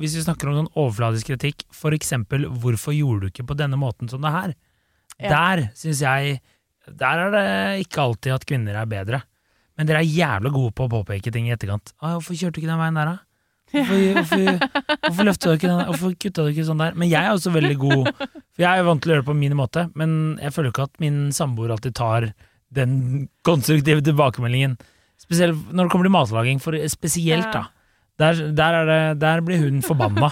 hvis 0.00 0.14
vi 0.16 0.24
snakker 0.24 0.48
om 0.48 0.62
sånn 0.62 0.72
overfladisk 0.80 1.28
kritikk, 1.28 1.66
for 1.76 1.92
eksempel 1.92 2.46
'hvorfor 2.48 2.96
gjorde 2.96 3.20
du 3.20 3.26
ikke 3.28 3.46
på 3.50 3.56
denne 3.56 3.76
måten 3.76 4.08
som 4.08 4.22
det 4.24 4.32
her', 4.32 4.54
Ja. 5.20 5.28
der 5.28 5.70
syns 5.74 6.00
jeg 6.00 6.40
Der 6.98 7.18
er 7.18 7.30
det 7.30 7.86
ikke 7.86 8.00
alltid 8.02 8.32
at 8.32 8.46
kvinner 8.46 8.74
er 8.74 8.86
bedre. 8.86 9.22
Men 9.76 9.86
dere 9.86 9.98
er 10.00 10.08
jævlig 10.08 10.50
gode 10.52 10.72
på 10.74 10.88
å 10.88 11.04
påpeke 11.04 11.30
ting 11.30 11.46
i 11.46 11.52
etterkant. 11.54 11.92
'Hvorfor 12.00 12.34
kjørte 12.34 12.54
du 12.56 12.60
ikke 12.62 12.72
den 12.72 12.80
veien 12.80 12.94
der, 12.94 13.04
da?' 13.04 13.18
Hvorfor, 13.70 13.94
hvorfor, 14.16 14.68
hvorfor 15.04 15.24
løfta 15.28 15.44
du 15.46 15.52
ikke 15.54 15.70
den 15.70 15.86
Hvorfor 15.86 16.14
kutta 16.18 16.42
du 16.42 16.50
ikke 16.50 16.66
sånn 16.66 16.78
der? 16.82 16.94
Men 16.98 17.08
jeg 17.08 17.22
er 17.22 17.30
også 17.30 17.52
veldig 17.54 17.76
god, 17.78 18.08
for 18.18 18.64
jeg 18.64 18.78
er 18.80 18.82
vant 18.88 19.02
til 19.02 19.10
å 19.10 19.14
gjøre 19.14 19.22
det 19.22 19.30
på 19.30 19.36
min 19.38 19.54
måte, 19.54 19.84
men 19.94 20.38
jeg 20.42 20.52
føler 20.56 20.72
ikke 20.72 20.88
at 20.88 21.00
min 21.04 21.30
samboer 21.30 21.70
alltid 21.70 21.94
tar 21.94 22.32
den 22.74 23.28
konstruktive 23.46 24.02
tilbakemeldingen. 24.02 24.76
Spesielt 25.30 25.70
når 25.70 25.86
det 25.86 25.92
kommer 25.92 26.08
til 26.08 26.14
matlaging, 26.16 26.58
for 26.62 26.74
spesielt, 26.90 27.52
da. 27.54 27.68
Der, 28.20 28.40
der, 28.52 28.76
er 28.82 28.88
det, 28.90 29.02
der 29.22 29.40
blir 29.46 29.62
hun 29.62 29.78
forbanna. 29.86 30.28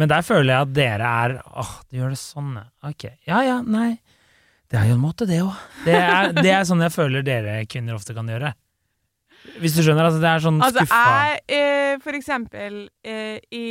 Men 0.00 0.08
der 0.10 0.24
føler 0.26 0.50
jeg 0.50 0.64
at 0.64 0.74
dere 0.74 1.10
er 1.24 1.36
åh, 1.44 1.74
du 1.86 2.00
gjør 2.00 2.14
det 2.14 2.18
sånn. 2.18 2.56
Ok. 2.82 3.04
Ja 3.28 3.44
ja, 3.46 3.60
nei. 3.62 3.98
Det 4.72 4.80
er 4.80 4.88
jo 4.88 4.96
en 4.96 5.04
måte, 5.04 5.28
det 5.28 5.38
òg. 5.44 5.54
Det, 5.84 5.94
det 6.40 6.50
er 6.50 6.64
sånn 6.66 6.82
jeg 6.82 6.94
føler 6.94 7.22
dere 7.22 7.60
kvinner 7.70 7.94
ofte 7.94 8.16
kan 8.16 8.26
gjøre. 8.32 8.54
Hvis 9.60 9.76
du 9.76 9.82
skjønner? 9.84 10.08
Altså, 10.08 10.22
det 10.24 10.30
er 10.30 10.42
sånn 10.42 10.62
Altså, 10.64 10.86
jeg, 10.88 11.42
eh, 11.52 11.92
for 12.02 12.16
eksempel, 12.16 12.78
eh, 13.04 13.36
i 13.54 13.66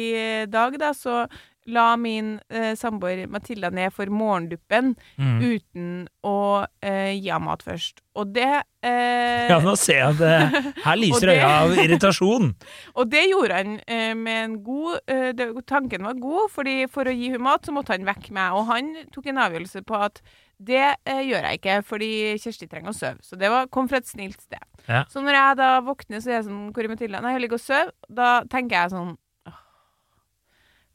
dag 0.54 0.78
da, 0.80 0.94
så 0.96 1.26
la 1.72 1.94
min 2.00 2.36
eh, 2.50 2.74
samboer 2.80 3.26
Matilda 3.32 3.70
ned 3.74 3.94
for 3.96 4.10
morgenduppen 4.12 4.94
mm. 5.18 5.40
uten 5.42 5.90
å 6.28 6.38
eh, 6.84 7.14
gi 7.16 7.30
henne 7.30 7.48
mat 7.48 7.64
først. 7.66 8.04
Og 8.20 8.30
det 8.36 8.50
eh, 8.86 9.48
Ja, 9.52 9.60
nå 9.64 9.76
ser 9.80 10.00
jeg 10.00 10.14
at 10.14 10.22
det, 10.24 10.74
her 10.84 11.00
lyser 11.00 11.34
øya 11.34 11.50
av 11.64 11.76
irritasjon. 11.84 12.54
Og 13.00 13.12
det 13.12 13.26
gjorde 13.32 13.60
han 13.62 13.76
eh, 13.88 14.14
med 14.18 14.40
en 14.44 14.58
god 14.66 15.00
eh, 15.08 15.30
det, 15.38 15.50
Tanken 15.70 16.06
var 16.08 16.20
god, 16.22 16.50
fordi 16.54 16.78
for 16.92 17.10
å 17.10 17.16
gi 17.16 17.32
henne 17.34 17.44
mat, 17.46 17.66
så 17.66 17.76
måtte 17.76 17.96
han 17.96 18.08
vekke 18.08 18.36
meg. 18.36 18.58
Og 18.58 18.68
han 18.72 18.94
tok 19.14 19.32
en 19.32 19.44
avgjørelse 19.46 19.86
på 19.88 20.02
at 20.10 20.24
det 20.64 20.84
eh, 21.10 21.24
gjør 21.28 21.48
jeg 21.48 21.60
ikke, 21.60 21.80
fordi 21.88 22.12
Kjersti 22.42 22.70
trenger 22.72 22.94
å 22.94 22.98
sove. 22.98 23.20
Så 23.26 23.40
det 23.40 23.50
var, 23.52 23.68
kom 23.74 23.90
fra 23.92 24.00
et 24.00 24.10
snilt 24.10 24.40
sted. 24.42 24.62
Ja. 24.88 25.04
Så 25.12 25.24
når 25.24 25.38
jeg 25.40 25.60
da 25.60 25.74
våkner, 25.84 26.22
så 26.24 26.32
er 26.32 26.38
jeg 26.42 26.48
sånn 26.50 26.72
Hvor 26.76 26.84
er 26.84 26.92
Matilda? 26.92 27.22
Nei, 27.24 27.36
hun 27.38 27.44
ligger 27.44 27.60
og 27.60 27.64
sover. 27.64 27.94
Da 28.12 28.32
tenker 28.52 28.82
jeg 28.82 28.94
sånn. 28.94 29.14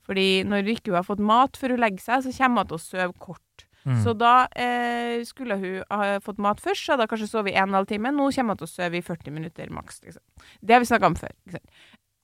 Fordi 0.08 0.28
når 0.48 0.72
ikke 0.72 0.92
hun 0.92 1.00
har 1.02 1.06
fått 1.06 1.20
mat 1.20 1.58
før 1.60 1.76
hun 1.76 1.84
legger 1.84 2.04
seg, 2.04 2.24
så 2.24 2.32
kommer 2.38 2.64
hun 2.64 2.70
til 2.70 2.78
å 2.78 2.84
sove 2.84 3.12
kort. 3.20 3.66
Mm. 3.88 4.00
Så 4.04 4.12
da 4.18 4.32
eh, 4.58 5.20
skulle 5.28 5.56
hun 5.60 5.76
ha 5.92 6.18
fått 6.24 6.40
mat 6.42 6.60
først, 6.60 6.84
så 6.84 6.94
hadde 6.94 7.06
hun 7.06 7.12
kanskje 7.12 7.30
sovet 7.30 7.52
i 7.52 7.56
en 7.56 7.68
og 7.68 7.72
en 7.72 7.78
halv 7.80 7.90
time. 7.92 8.12
Nå 8.12 8.30
kommer 8.34 8.56
hun 8.56 8.62
til 8.62 8.68
å 8.68 8.72
sove 8.72 8.98
i 8.98 9.04
40 9.04 9.36
minutter 9.36 9.70
maks. 9.72 10.02
Liksom. 10.04 10.24
Det 10.60 10.76
har 10.76 10.82
vi 10.82 10.90
snakka 10.90 11.12
om 11.12 11.16
før. 11.20 11.62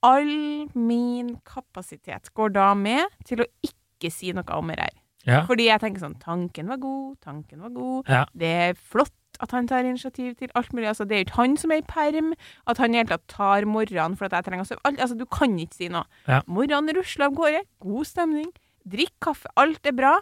All 0.05 0.35
min 0.77 1.35
kapasitet 1.47 2.29
går 2.37 2.53
da 2.57 2.69
med 2.77 3.09
til 3.25 3.45
å 3.45 3.49
ikke 3.65 4.11
si 4.13 4.33
noe 4.35 4.59
om 4.59 4.73
det 4.73 4.81
her. 4.81 5.01
Ja. 5.25 5.41
Fordi 5.47 5.65
jeg 5.65 5.81
tenker 5.81 6.03
sånn 6.03 6.19
Tanken 6.21 6.67
var 6.69 6.77
god, 6.77 7.15
tanken 7.25 7.63
var 7.65 7.71
god. 7.73 8.11
Ja. 8.11 8.25
Det 8.37 8.51
er 8.67 8.75
flott 8.77 9.15
at 9.43 9.51
han 9.55 9.67
tar 9.67 9.87
initiativ 9.87 10.35
til 10.39 10.51
alt 10.55 10.73
mulig. 10.73 10.87
Altså, 10.91 11.05
det 11.05 11.15
er 11.15 11.23
jo 11.23 11.27
ikke 11.27 11.41
han 11.41 11.57
som 11.57 11.73
er 11.73 11.81
i 11.81 11.87
perm. 11.87 12.33
At 12.67 12.81
han 12.81 12.93
i 12.93 13.01
hele 13.01 13.11
tatt 13.11 13.27
tar 13.31 13.67
morgenen 13.69 14.17
for 14.17 14.27
at 14.27 14.37
jeg 14.37 14.49
trenger 14.49 14.65
å 14.65 14.69
sove. 14.69 14.83
Alt, 14.87 15.01
altså, 15.01 15.17
du 15.19 15.25
kan 15.25 15.57
ikke 15.59 15.79
si 15.79 15.89
noe. 15.91 16.05
Ja. 16.27 16.41
Morgenen 16.47 16.95
rusler 16.97 17.29
av 17.29 17.37
gårde. 17.37 17.65
God 17.83 18.09
stemning. 18.09 18.49
Drikk 18.85 19.15
kaffe. 19.23 19.51
Alt 19.59 19.85
er 19.85 19.95
bra. 19.97 20.17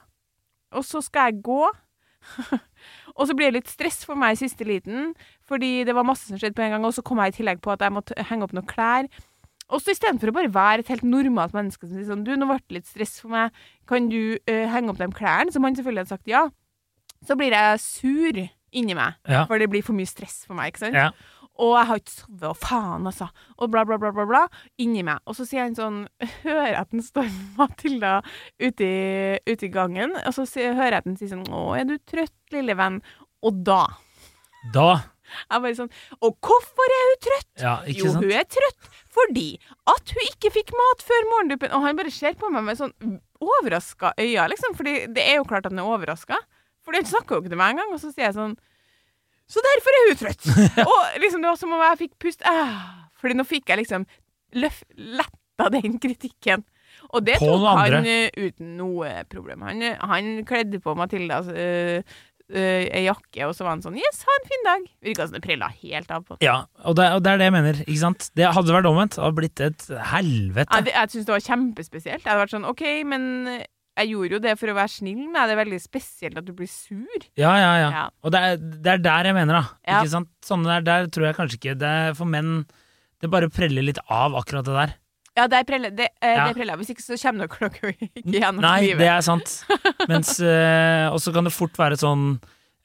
Og 0.74 0.86
så 0.88 1.02
skal 1.06 1.32
jeg 1.32 1.44
gå. 1.46 1.62
og 3.18 3.28
så 3.28 3.36
blir 3.36 3.52
det 3.52 3.60
litt 3.60 3.72
stress 3.72 4.02
for 4.08 4.20
meg 4.20 4.36
i 4.36 4.42
siste 4.46 4.66
liten, 4.68 5.12
fordi 5.50 5.84
det 5.88 5.96
var 5.96 6.08
masse 6.08 6.30
som 6.30 6.40
skjedde 6.40 6.56
på 6.56 6.64
en 6.64 6.78
gang, 6.78 6.88
og 6.88 6.96
så 6.96 7.04
kom 7.04 7.20
jeg 7.20 7.34
i 7.34 7.38
tillegg 7.42 7.60
på 7.64 7.74
at 7.74 7.84
jeg 7.84 7.92
måtte 7.92 8.16
henge 8.30 8.48
opp 8.48 8.56
noen 8.56 8.70
klær. 8.70 9.10
Og 9.74 9.82
så 9.82 9.94
istedenfor 9.94 10.30
å 10.30 10.36
bare 10.36 10.52
være 10.54 10.84
et 10.84 10.92
helt 10.92 11.06
normalt 11.08 11.56
menneske 11.56 11.88
som 11.88 11.96
sier 11.96 12.10
sånn 12.10 12.26
Du, 12.28 12.34
nå 12.36 12.48
ble 12.50 12.60
det 12.60 12.82
litt 12.82 12.90
stress 12.90 13.16
for 13.24 13.34
meg. 13.34 13.56
Kan 13.90 14.10
du 14.12 14.36
uh, 14.36 14.66
henge 14.74 14.92
opp 14.92 15.00
de 15.00 15.08
klærne? 15.16 15.54
Som 15.56 15.66
han 15.66 15.78
selvfølgelig 15.78 16.04
hadde 16.04 16.14
sagt 16.14 16.30
ja. 16.30 16.44
Så 17.24 17.38
blir 17.40 17.56
jeg 17.56 17.80
sur 17.82 18.42
inni 18.74 18.96
meg, 18.98 19.16
Ja. 19.30 19.46
for 19.46 19.58
det 19.60 19.70
blir 19.70 19.84
for 19.86 19.94
mye 19.98 20.08
stress 20.10 20.44
for 20.48 20.54
meg, 20.58 20.74
ikke 20.74 20.86
sant? 20.88 20.96
Ja. 20.98 21.12
Og 21.62 21.76
jeg 21.78 21.86
har 21.86 22.00
ikke 22.02 22.14
sovet, 22.16 22.44
og 22.50 22.58
faen, 22.58 23.04
altså. 23.06 23.28
Og 23.62 23.70
bla, 23.70 23.84
bla, 23.86 24.00
bla, 24.02 24.10
bla, 24.12 24.24
bla. 24.26 24.40
Inni 24.82 25.04
meg. 25.06 25.20
Og 25.30 25.36
så 25.38 25.46
sier 25.46 25.62
han 25.68 25.76
sånn 25.78 26.00
Hører 26.42 26.66
jeg 26.72 26.78
at 26.80 26.90
den 26.90 27.04
står 27.06 27.28
Matilda 27.60 28.16
ute 28.60 28.82
i, 28.88 29.40
ute 29.46 29.68
i 29.68 29.70
gangen, 29.70 30.16
og 30.18 30.34
så 30.34 30.48
sier, 30.50 30.74
hører 30.74 30.96
jeg 30.98 31.04
at 31.04 31.10
den 31.12 31.18
sier 31.20 31.30
sånn 31.36 31.46
Å, 31.54 31.62
er 31.78 31.86
du 31.86 31.98
trøtt, 32.10 32.34
lille 32.56 32.74
venn? 32.80 32.98
Og 33.46 33.62
da 33.68 33.84
Da 34.74 35.04
Jeg 35.52 35.62
bare 35.62 35.76
sånn 35.78 35.92
Og 36.26 36.34
hvorfor 36.42 36.90
er 36.98 37.06
hun 37.12 37.22
trøtt? 37.28 37.52
Ja, 37.62 37.76
jo, 37.86 38.10
sant? 38.10 38.24
hun 38.26 38.32
er 38.34 38.50
trøtt 38.50 38.90
fordi 39.14 39.60
at 39.86 40.10
hun 40.10 40.24
ikke 40.26 40.50
fikk 40.56 40.72
mat 40.74 41.04
før 41.06 41.28
morgenduppen. 41.30 41.70
Og 41.78 41.84
han 41.86 41.96
bare 42.00 42.10
ser 42.10 42.34
på 42.34 42.50
meg 42.50 42.64
med 42.66 42.80
sånn 42.80 42.96
overraska 43.38 44.10
øyne, 44.18 44.48
liksom. 44.50 44.74
Fordi 44.74 44.94
det 45.14 45.22
er 45.22 45.36
jo 45.38 45.44
klart 45.46 45.68
at 45.68 45.72
han 45.76 45.84
er 45.84 45.90
overraska. 45.94 46.40
For 46.84 46.96
den 46.96 47.08
snakka 47.08 47.38
jo 47.38 47.44
ikke 47.44 47.54
til 47.54 47.62
meg 47.62 47.76
engang. 47.76 47.94
Og 47.96 48.02
så 48.02 48.12
sier 48.12 48.28
jeg 48.30 48.38
sånn 48.38 48.58
Så 49.50 49.64
derfor 49.64 50.00
er 50.00 50.10
hun 50.10 50.20
trøtt! 50.20 50.52
og 50.90 51.24
liksom 51.24 51.44
det 51.44 51.52
var 51.52 51.62
som 51.62 51.74
om 51.76 51.86
jeg 51.88 52.04
fikk 52.06 52.14
pust 52.26 52.46
ah, 52.50 53.08
Fordi 53.22 53.40
nå 53.40 53.48
fikk 53.48 53.74
jeg 53.74 53.84
liksom 53.84 54.08
løf, 54.60 54.84
letta 54.94 55.70
den 55.74 55.98
kritikken. 56.02 56.66
Og 57.14 57.24
det 57.26 57.40
tok 57.42 57.64
han 57.78 58.06
eh, 58.06 58.30
uten 58.38 58.76
noe 58.78 59.24
problem. 59.30 59.64
Han, 59.66 59.82
eh, 59.86 59.98
han 59.98 60.44
kledde 60.50 60.80
på 60.84 60.94
Matilda 60.98 61.42
uh, 61.42 62.14
ei 62.54 63.04
jakke, 63.06 63.48
og 63.48 63.54
så 63.56 63.66
var 63.66 63.76
han 63.76 63.84
sånn 63.86 63.98
Yes, 63.98 64.22
ha 64.28 64.36
en 64.38 64.48
fin 64.50 64.66
dag. 64.68 64.88
Virka 65.06 65.28
som 65.28 65.38
det 65.38 65.44
prella 65.46 65.70
helt 65.82 66.12
av 66.14 66.26
på 66.28 66.38
Ja, 66.44 66.64
og 66.84 66.98
det, 67.00 67.08
og 67.16 67.24
det 67.26 67.34
er 67.34 67.42
det 67.42 67.48
jeg 67.50 67.56
mener. 67.56 67.80
ikke 67.86 68.02
sant? 68.02 68.28
Det 68.38 68.50
hadde 68.58 68.76
vært 68.76 68.90
omvendt. 68.90 69.18
Det 69.18 69.24
hadde 69.24 69.40
blitt 69.40 69.64
et 69.64 69.86
helvete. 70.14 70.70
Ja, 70.70 70.86
det, 70.86 70.96
jeg 70.96 71.14
syns 71.14 71.30
det 71.30 71.36
var 71.36 71.46
kjempespesielt. 71.48 72.26
Jeg 72.26 72.30
hadde 72.30 72.44
vært 72.44 72.56
sånn 72.56 72.70
OK, 72.70 72.84
men 73.10 73.30
eh, 73.56 73.66
jeg 73.98 74.10
gjorde 74.10 74.34
jo 74.38 74.40
det 74.40 74.54
for 74.60 74.72
å 74.72 74.76
være 74.78 74.90
snill 74.90 75.20
men 75.28 75.36
er 75.38 75.48
Det 75.52 75.54
er 75.58 75.62
veldig 75.66 75.82
spesielt 75.84 76.38
at 76.40 76.46
du 76.48 76.54
blir 76.58 76.68
sur. 76.72 77.28
Ja, 77.38 77.52
ja, 77.62 77.74
ja. 77.78 77.90
Ja. 77.94 78.06
Og 78.24 78.32
det 78.34 78.40
er, 78.42 78.58
det 78.58 78.92
er 78.96 78.98
der 79.06 79.30
jeg 79.30 79.36
mener, 79.38 79.60
da. 79.60 79.64
Ja. 79.86 80.00
Ikke 80.02 80.14
sant? 80.16 80.30
Sånne 80.46 80.66
der, 80.80 80.82
der 80.88 81.08
tror 81.14 81.28
jeg 81.30 81.36
kanskje 81.38 81.60
ikke 81.60 81.76
det 81.80 81.92
er 82.08 82.14
For 82.18 82.26
menn 82.26 82.66
Det 83.22 83.30
bare 83.32 83.48
preller 83.54 83.86
litt 83.86 84.00
av, 84.10 84.34
akkurat 84.36 84.66
det 84.66 84.74
der. 84.76 84.96
Ja, 85.38 85.48
der 85.50 85.64
preller 85.66 85.90
det. 85.96 86.10
Eh, 86.22 86.34
Ja. 86.36 86.48
det 86.50 86.56
preller. 86.58 86.78
Hvis 86.78 86.92
ikke 86.94 87.02
så 87.06 87.16
kommer 87.22 87.48
dere 87.48 87.70
dere 87.74 87.94
ikke 87.98 88.24
gjennom 88.40 88.62
Nei, 88.62 88.82
livet. 88.82 89.00
det 89.00 89.08
er 89.10 89.22
sant. 89.26 89.54
Mens 90.12 90.36
eh, 90.42 91.08
Og 91.14 91.18
så 91.24 91.34
kan 91.34 91.44
det 91.48 91.54
fort 91.56 91.74
være 91.80 91.98
sånn 91.98 92.36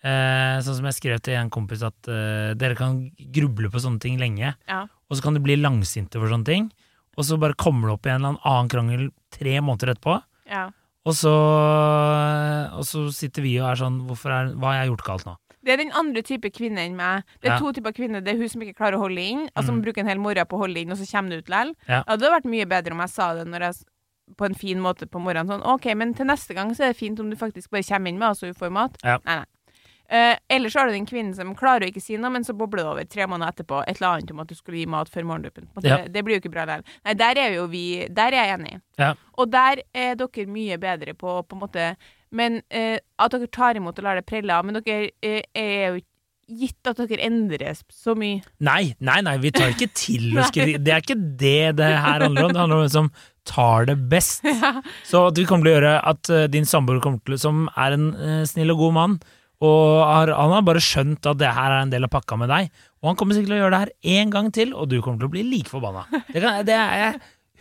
eh, 0.05 0.61
Sånn 0.65 0.79
som 0.79 0.87
jeg 0.89 0.97
skrev 0.97 1.21
til 1.25 1.35
en 1.41 1.51
kompis, 1.53 1.83
at 1.85 2.09
eh, 2.09 2.53
dere 2.57 2.77
kan 2.79 3.01
gruble 3.35 3.69
på 3.73 3.81
sånne 3.83 4.01
ting 4.01 4.17
lenge, 4.21 4.55
Ja. 4.69 4.85
og 5.09 5.17
så 5.17 5.25
kan 5.25 5.35
du 5.37 5.41
bli 5.45 5.57
langsinte 5.61 6.21
for 6.21 6.29
sånne 6.31 6.47
ting, 6.49 6.69
og 7.19 7.25
så 7.27 7.39
bare 7.41 7.57
kommer 7.59 7.89
det 7.91 7.97
opp 7.99 8.07
i 8.07 8.13
en 8.15 8.23
eller 8.25 8.39
annen 8.47 8.69
krangel 8.73 9.09
tre 9.35 9.57
måneder 9.65 9.95
etterpå, 9.97 10.21
Ja. 10.49 10.69
Og 11.09 11.15
så, 11.17 11.33
og 12.79 12.85
så 12.87 13.05
sitter 13.15 13.45
vi 13.45 13.57
og 13.63 13.71
er 13.73 13.81
sånn 13.81 14.01
er, 14.09 14.55
Hva 14.59 14.73
har 14.73 14.83
jeg 14.83 14.91
gjort 14.93 15.07
galt 15.09 15.27
nå? 15.29 15.37
Det 15.65 15.75
er 15.75 15.81
den 15.83 15.93
andre 15.99 16.23
type 16.25 16.49
kvinne 16.55 16.81
enn 16.87 16.95
meg. 16.97 17.25
Det 17.43 17.51
er 17.51 17.55
Ja. 17.57 17.59
to 17.59 17.73
typer 17.73 17.93
kvinner. 17.93 18.23
Det 18.25 18.33
er 18.35 18.39
hun 18.39 18.49
som 18.49 18.63
ikke 18.63 18.77
klarer 18.79 18.95
å 18.97 19.03
holde 19.05 19.19
inn, 19.21 19.49
altså 19.57 19.67
som 19.67 19.81
Mm. 19.81 19.85
bruker 19.85 20.01
en 20.01 20.07
hel 20.07 20.19
morgen 20.19 20.47
på 20.47 20.57
å 20.57 20.63
holde 20.65 20.81
inn, 20.81 20.91
og 20.93 20.97
så 20.99 21.05
kommer 21.11 21.31
det 21.31 21.39
ut 21.45 21.49
likevel. 21.51 21.75
Ja. 21.89 22.03
Det 22.05 22.09
hadde 22.21 22.33
vært 22.33 22.45
mye 22.49 22.67
bedre 22.67 22.93
om 22.93 23.01
jeg 23.01 23.11
sa 23.11 23.35
det 23.35 23.61
jeg, 23.61 23.75
på 24.37 24.45
en 24.47 24.55
fin 24.55 24.79
måte 24.79 25.07
på 25.09 25.21
morgenen. 25.21 25.49
Sånn 25.49 25.67
OK, 25.67 25.95
men 25.95 26.15
til 26.15 26.27
neste 26.27 26.55
gang 26.55 26.71
så 26.75 26.85
er 26.85 26.93
det 26.93 26.97
fint 26.97 27.19
om 27.21 27.29
du 27.31 27.37
faktisk 27.37 27.71
bare 27.71 27.83
kommer 27.83 28.09
inn 28.09 28.19
med 28.19 28.29
oss, 28.31 28.43
og 28.43 28.49
hun 28.55 28.55
får 28.55 28.73
mat. 28.73 28.97
Ja. 29.03 29.19
Nei, 29.25 29.37
nei. 29.37 29.45
Eh, 30.09 30.37
ellers 30.49 30.73
så 30.73 30.81
har 30.81 30.89
du 30.89 30.95
den 30.97 31.07
kvinnen 31.07 31.35
som 31.37 31.51
klarer 31.57 31.85
å 31.85 31.91
ikke 31.93 32.01
si 32.01 32.17
noe, 32.17 32.33
men 32.33 32.47
så 32.47 32.55
bobler 32.57 32.81
det 32.81 32.93
over 32.93 33.09
tre 33.13 33.27
måneder 33.29 33.53
etterpå 33.53 33.83
et 33.85 33.99
eller 33.99 34.09
annet 34.15 34.31
om 34.33 34.43
at 34.45 34.49
du 34.49 34.57
skulle 34.57 34.81
gi 34.81 34.89
mat 34.89 35.11
før 35.13 35.27
morgendåpen. 35.29 35.67
På 35.69 35.79
en 35.79 35.83
måte. 35.83 35.91
Ja. 35.91 35.99
Det, 36.05 36.15
det 36.15 36.25
blir 36.25 36.39
jo 36.39 36.43
ikke 36.43 36.55
bra 36.55 36.65
likevel. 36.69 37.01
Nei, 37.05 37.17
der 37.23 37.43
er 37.45 37.57
jo 37.59 37.67
vi 37.69 37.87
Der 38.09 38.33
er 38.33 38.39
jeg 38.49 38.59
enig. 38.59 38.79
Ja. 39.01 39.15
Og 39.37 39.51
der 39.53 39.83
er 39.93 40.17
dere 40.19 40.47
mye 40.49 40.79
bedre 40.81 41.15
på 41.19 41.41
på 41.45 41.57
en 41.57 41.63
måte 41.63 41.91
Men 42.31 42.63
eh, 42.69 42.99
at 43.19 43.33
dere 43.33 43.49
tar 43.49 43.77
imot 43.77 43.99
og 43.99 44.05
lar 44.05 44.19
det 44.19 44.27
prelle 44.29 44.53
av. 44.53 44.65
Men 44.65 44.81
dere 44.81 45.11
eh, 45.25 45.43
er 45.57 45.93
jo 45.93 46.01
ikke 46.01 46.15
gitt 46.49 46.89
at 46.89 47.01
dere 47.05 47.25
endres 47.27 47.83
så 47.93 48.15
mye. 48.17 48.41
Nei, 48.65 48.95
nei, 49.05 49.19
nei, 49.25 49.37
vi 49.43 49.53
tar 49.53 49.75
ikke 49.75 49.91
til 49.93 50.31
oss 50.39 50.53
kritikk. 50.55 50.81
Det 50.85 50.95
er 50.95 51.05
ikke 51.05 51.19
det 51.19 51.77
det 51.81 51.91
her 51.93 52.25
handler 52.25 52.49
om. 52.49 52.55
Det 52.55 52.63
handler 52.63 52.79
om 52.79 52.87
hvem 52.87 52.95
som 52.95 53.11
tar 53.49 53.89
det 53.89 53.97
best. 54.11 54.45
Så 55.11 55.27
at 55.31 55.41
vi 55.41 55.47
kommer 55.49 55.69
til 55.69 55.73
å 55.73 55.77
gjøre 55.77 55.97
at 56.13 56.33
eh, 56.33 56.47
din 56.53 56.69
samboer 56.69 57.03
kommer 57.05 57.21
til, 57.25 57.39
som 57.41 57.67
er 57.77 57.97
en 57.97 58.09
eh, 58.17 58.45
snill 58.49 58.75
og 58.75 58.85
god 58.87 58.97
mann, 58.97 59.19
og 59.65 60.05
har, 60.07 60.31
han 60.39 60.53
har 60.55 60.67
bare 60.67 60.83
skjønt 60.83 61.27
at 61.27 61.39
det 61.41 61.51
her 61.55 61.73
er 61.75 61.83
en 61.83 61.93
del 61.93 62.07
av 62.07 62.13
pakka 62.13 62.39
med 62.39 62.51
deg, 62.53 62.69
og 63.03 63.11
han 63.11 63.19
kommer 63.19 63.35
sikkert 63.35 63.51
til 63.53 63.57
å 63.57 63.63
gjøre 63.63 63.75
det 63.75 63.81
her 63.85 64.19
én 64.19 64.35
gang 64.35 64.53
til, 64.55 64.75
og 64.75 64.91
du 64.91 65.01
kommer 65.03 65.23
til 65.23 65.31
å 65.31 65.35
bli 65.35 65.47
like 65.47 65.71
forbanna. 65.71 66.05
Det, 66.31 66.43
kan, 66.43 66.61
det 66.67 66.77
er 66.77 67.01
jeg 67.03 67.17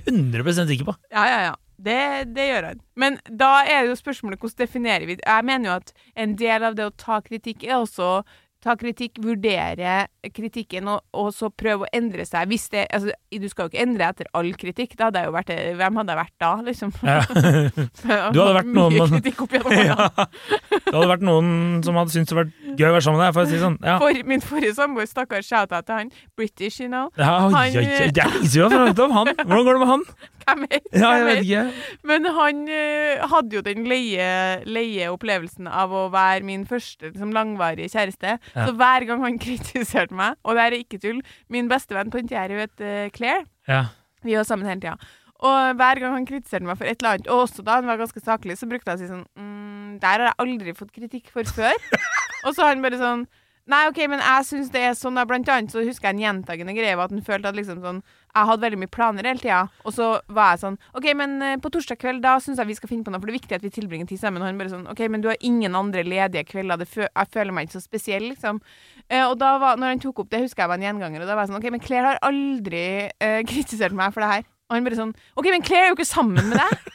100% 0.07 0.69
sikker 0.71 0.91
på. 0.91 0.97
Ja, 1.13 1.25
ja, 1.29 1.39
ja. 1.49 1.55
Det, 1.77 1.99
det 2.33 2.47
gjør 2.47 2.71
han. 2.71 2.79
Men 2.97 3.19
da 3.29 3.51
er 3.61 3.83
det 3.83 3.91
jo 3.91 3.99
spørsmålet 3.99 4.41
hvordan 4.41 4.61
definerer 4.63 5.05
vi? 5.05 5.17
Jeg 5.21 5.45
mener 5.45 5.69
jo 5.69 5.75
at 5.75 5.91
en 6.17 6.33
del 6.39 6.65
av 6.65 6.77
det 6.77 6.87
å 6.89 6.93
ta 6.97 7.19
kritikk 7.21 7.67
er 7.67 7.75
også 7.77 8.23
ta 8.67 8.75
kritikk, 8.79 9.17
vurdere 9.23 10.05
kritikken, 10.35 10.89
og, 10.91 11.03
og 11.15 11.29
så 11.35 11.49
prøve 11.53 11.87
å 11.87 11.91
endre 11.95 12.25
seg. 12.27 12.51
Det, 12.71 12.83
altså, 12.93 13.13
du 13.31 13.47
skal 13.47 13.67
jo 13.67 13.71
ikke 13.71 13.83
endre 13.85 14.09
etter 14.11 14.29
all 14.35 14.49
kritikk. 14.59 14.97
Da 14.99 15.07
hadde 15.07 15.23
jeg 15.23 15.29
jo 15.29 15.35
vært, 15.37 15.51
hvem 15.79 15.99
hadde 16.01 16.13
jeg 16.15 16.19
vært 16.21 16.35
da, 16.43 16.51
liksom? 16.67 16.93
Ja. 17.07 17.19
Du 18.33 18.41
hadde 18.41 18.55
vært 18.59 18.71
noen 18.71 18.95
Mye 18.97 19.07
kritikk 19.15 19.43
opp 19.45 19.55
gjennom 19.55 19.73
årene. 19.73 20.27
Det 20.87 20.95
hadde 20.95 21.09
vært 21.11 21.25
noen 21.27 21.49
som 21.85 21.97
hadde 21.99 22.13
syntes 22.15 22.31
det 22.31 22.37
var 22.37 22.51
gøy 22.77 22.87
å 22.87 22.93
være 22.95 23.05
sammen 23.07 23.19
med 23.21 23.25
deg, 23.27 23.35
for 23.35 23.43
å 23.43 23.49
si 23.49 23.55
det 23.57 23.63
sånn. 23.63 23.77
Ja. 23.83 23.97
For 24.01 24.23
min 24.31 24.43
forrige 24.43 24.75
samboer, 24.77 25.09
stakkars 25.09 25.49
shout-out 25.49 25.87
til 25.87 25.99
han, 26.01 26.11
British, 26.39 26.81
you 26.81 26.89
know. 26.91 27.11
Ja, 27.19 27.33
Han- 27.47 27.55
ja, 27.73 27.83
ja, 27.83 28.09
det 28.11 28.23
er 28.23 28.39
siden 28.43 28.51
vi 28.51 28.63
har 28.63 28.87
pratet 28.87 29.03
om 29.07 29.15
han! 29.15 29.33
Hvordan 29.43 29.67
går 29.67 29.77
det 29.77 29.83
med 29.83 29.93
han? 29.95 30.05
Hvem 30.47 30.63
vet? 30.63 30.87
Ja, 30.95 31.11
jeg 31.17 31.25
vet 31.27 31.43
ikke. 31.43 31.63
Men 32.07 32.29
han 32.37 32.63
uh, 32.71 33.27
hadde 33.33 33.57
jo 33.57 33.63
den 33.65 33.87
leie, 33.89 34.29
leie 34.67 35.09
opplevelsen 35.11 35.67
av 35.67 35.91
å 35.91 36.07
være 36.13 36.47
min 36.47 36.63
første 36.69 37.09
liksom, 37.09 37.33
langvarige 37.35 37.91
kjæreste. 37.91 38.37
Ja. 38.53 38.65
Så 38.65 38.75
hver 38.79 39.07
gang 39.09 39.23
han 39.25 39.39
kritiserte 39.45 40.15
meg, 40.15 40.39
og 40.43 40.55
det 40.55 40.65
her 40.65 40.77
er 40.77 40.85
ikke 40.85 41.01
tull 41.03 41.21
Min 41.51 41.69
bestevenn 41.71 42.11
på 42.13 42.21
den 42.21 42.31
heter 42.31 42.79
uh, 42.79 43.07
Claire. 43.15 43.45
Ja. 43.67 43.87
Vi 44.23 44.35
var 44.37 44.47
sammen 44.47 44.69
hele 44.69 44.81
tida. 44.81 44.97
Og 45.45 45.75
hver 45.77 45.99
gang 46.01 46.15
han 46.15 46.25
kritiserte 46.25 46.65
meg 46.65 46.79
for 46.79 46.89
et 46.89 47.01
eller 47.01 47.17
annet, 47.17 47.27
og 47.29 47.43
også 47.45 47.65
da 47.65 47.77
han 47.77 47.89
var 47.89 47.99
ganske 47.99 48.23
saklig, 48.23 48.55
så 48.57 48.69
brukte 48.69 48.89
jeg 48.89 48.97
å 48.97 49.01
si 49.03 49.09
sånn 49.11 49.25
mm, 49.37 49.99
Der 50.01 50.23
har 50.23 50.31
jeg 50.31 50.39
aldri 50.41 50.73
fått 50.77 50.95
kritikk 50.95 51.29
for 51.33 51.57
før. 51.57 51.75
og 52.45 52.55
så 52.55 52.71
han 52.71 52.81
bare 52.85 52.97
sånn 53.01 53.27
Nei, 53.67 53.81
OK, 53.89 53.97
men 54.07 54.21
jeg 54.23 54.45
syns 54.47 54.69
det 54.71 54.79
er 54.79 54.93
sånn. 54.95 55.17
da. 55.19 55.25
Blant 55.27 55.49
annet 55.51 55.73
så 55.73 55.83
husker 55.83 56.07
jeg 56.07 56.15
en 56.15 56.21
gjentagende 56.23 56.75
greie 56.75 56.95
at 56.95 57.11
han 57.11 57.23
følte 57.25 57.51
at 57.51 57.57
liksom 57.57 57.81
sånn 57.83 57.99
Jeg 58.37 58.47
hadde 58.47 58.63
veldig 58.63 58.79
mye 58.79 58.91
planer 58.93 59.27
hele 59.27 59.41
tida, 59.41 59.59
og 59.83 59.93
så 59.95 60.07
var 60.31 60.53
jeg 60.53 60.61
sånn 60.61 60.75
OK, 60.95 61.07
men 61.17 61.31
eh, 61.41 61.55
på 61.59 61.71
torsdag 61.73 61.97
kveld, 61.99 62.21
da 62.23 62.35
syns 62.43 62.61
jeg 62.61 62.69
vi 62.69 62.77
skal 62.77 62.91
finne 62.91 63.07
på 63.07 63.11
noe, 63.11 63.19
for 63.19 63.27
det 63.27 63.33
er 63.33 63.39
viktig 63.39 63.57
at 63.57 63.65
vi 63.65 63.71
tilbringer 63.73 64.07
tid 64.07 64.21
sammen. 64.21 64.43
Og 64.43 64.47
han 64.47 64.59
bare 64.61 64.71
sånn 64.71 64.85
OK, 64.91 65.01
men 65.11 65.23
du 65.23 65.31
har 65.31 65.39
ingen 65.41 65.75
andre 65.75 66.05
ledige 66.07 66.45
kvelder. 66.51 66.85
Fø 66.87 67.07
jeg 67.07 67.31
føler 67.33 67.55
meg 67.55 67.67
ikke 67.67 67.79
så 67.79 67.83
spesiell, 67.83 68.29
liksom. 68.29 68.61
Eh, 69.09 69.23
og 69.25 69.35
da 69.41 69.55
var, 69.63 69.81
når 69.81 69.95
han 69.95 70.03
tok 70.03 70.21
opp 70.23 70.29
det, 70.31 70.45
husker 70.45 70.63
jeg 70.63 70.71
var 70.71 70.79
en 70.79 70.87
gjenganger, 70.87 71.25
og 71.25 71.31
da 71.31 71.35
var 71.35 71.47
jeg 71.47 71.51
sånn 71.51 71.59
OK, 71.59 71.71
men 71.73 71.83
Claire 71.83 72.13
har 72.13 72.21
aldri 72.29 72.85
eh, 73.09 73.41
kritisert 73.51 73.97
meg 73.97 74.15
for 74.15 74.23
det 74.23 74.31
her. 74.35 74.47
Og 74.67 74.75
han 74.77 74.87
bare 74.87 74.99
sånn 74.99 75.15
OK, 75.39 75.49
men 75.51 75.65
Claire 75.65 75.89
er 75.89 75.93
jo 75.93 75.99
ikke 75.99 76.07
sammen 76.07 76.53
med 76.53 76.61
deg! 76.61 76.93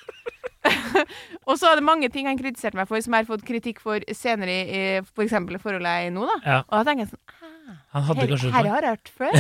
og 1.49 1.57
så 1.59 1.73
er 1.73 1.81
det 1.81 1.85
mange 1.87 2.09
ting 2.12 2.28
han 2.31 2.38
kritiserte 2.38 2.78
meg 2.78 2.88
for, 2.90 3.00
som 3.02 3.16
jeg 3.16 3.25
har 3.25 3.31
fått 3.31 3.45
kritikk 3.47 3.83
for 3.83 4.04
senere 4.14 4.59
i 4.62 4.83
f.eks. 5.02 5.35
for 5.35 5.64
forholdet 5.66 5.90
jeg 5.90 6.07
er 6.07 6.12
i 6.12 6.14
nå, 6.14 6.28
da. 6.28 6.38
Ja. 6.47 6.61
Og 6.69 6.78
da 6.78 6.85
tenker 6.87 7.07
jeg 7.07 7.12
sånn 7.14 7.76
Han 7.97 8.07
hadde 8.09 8.28
Her, 8.28 8.49
her 8.52 8.71
har 8.71 8.87
jeg 8.87 8.97
hørt 8.97 9.12
før. 9.19 9.33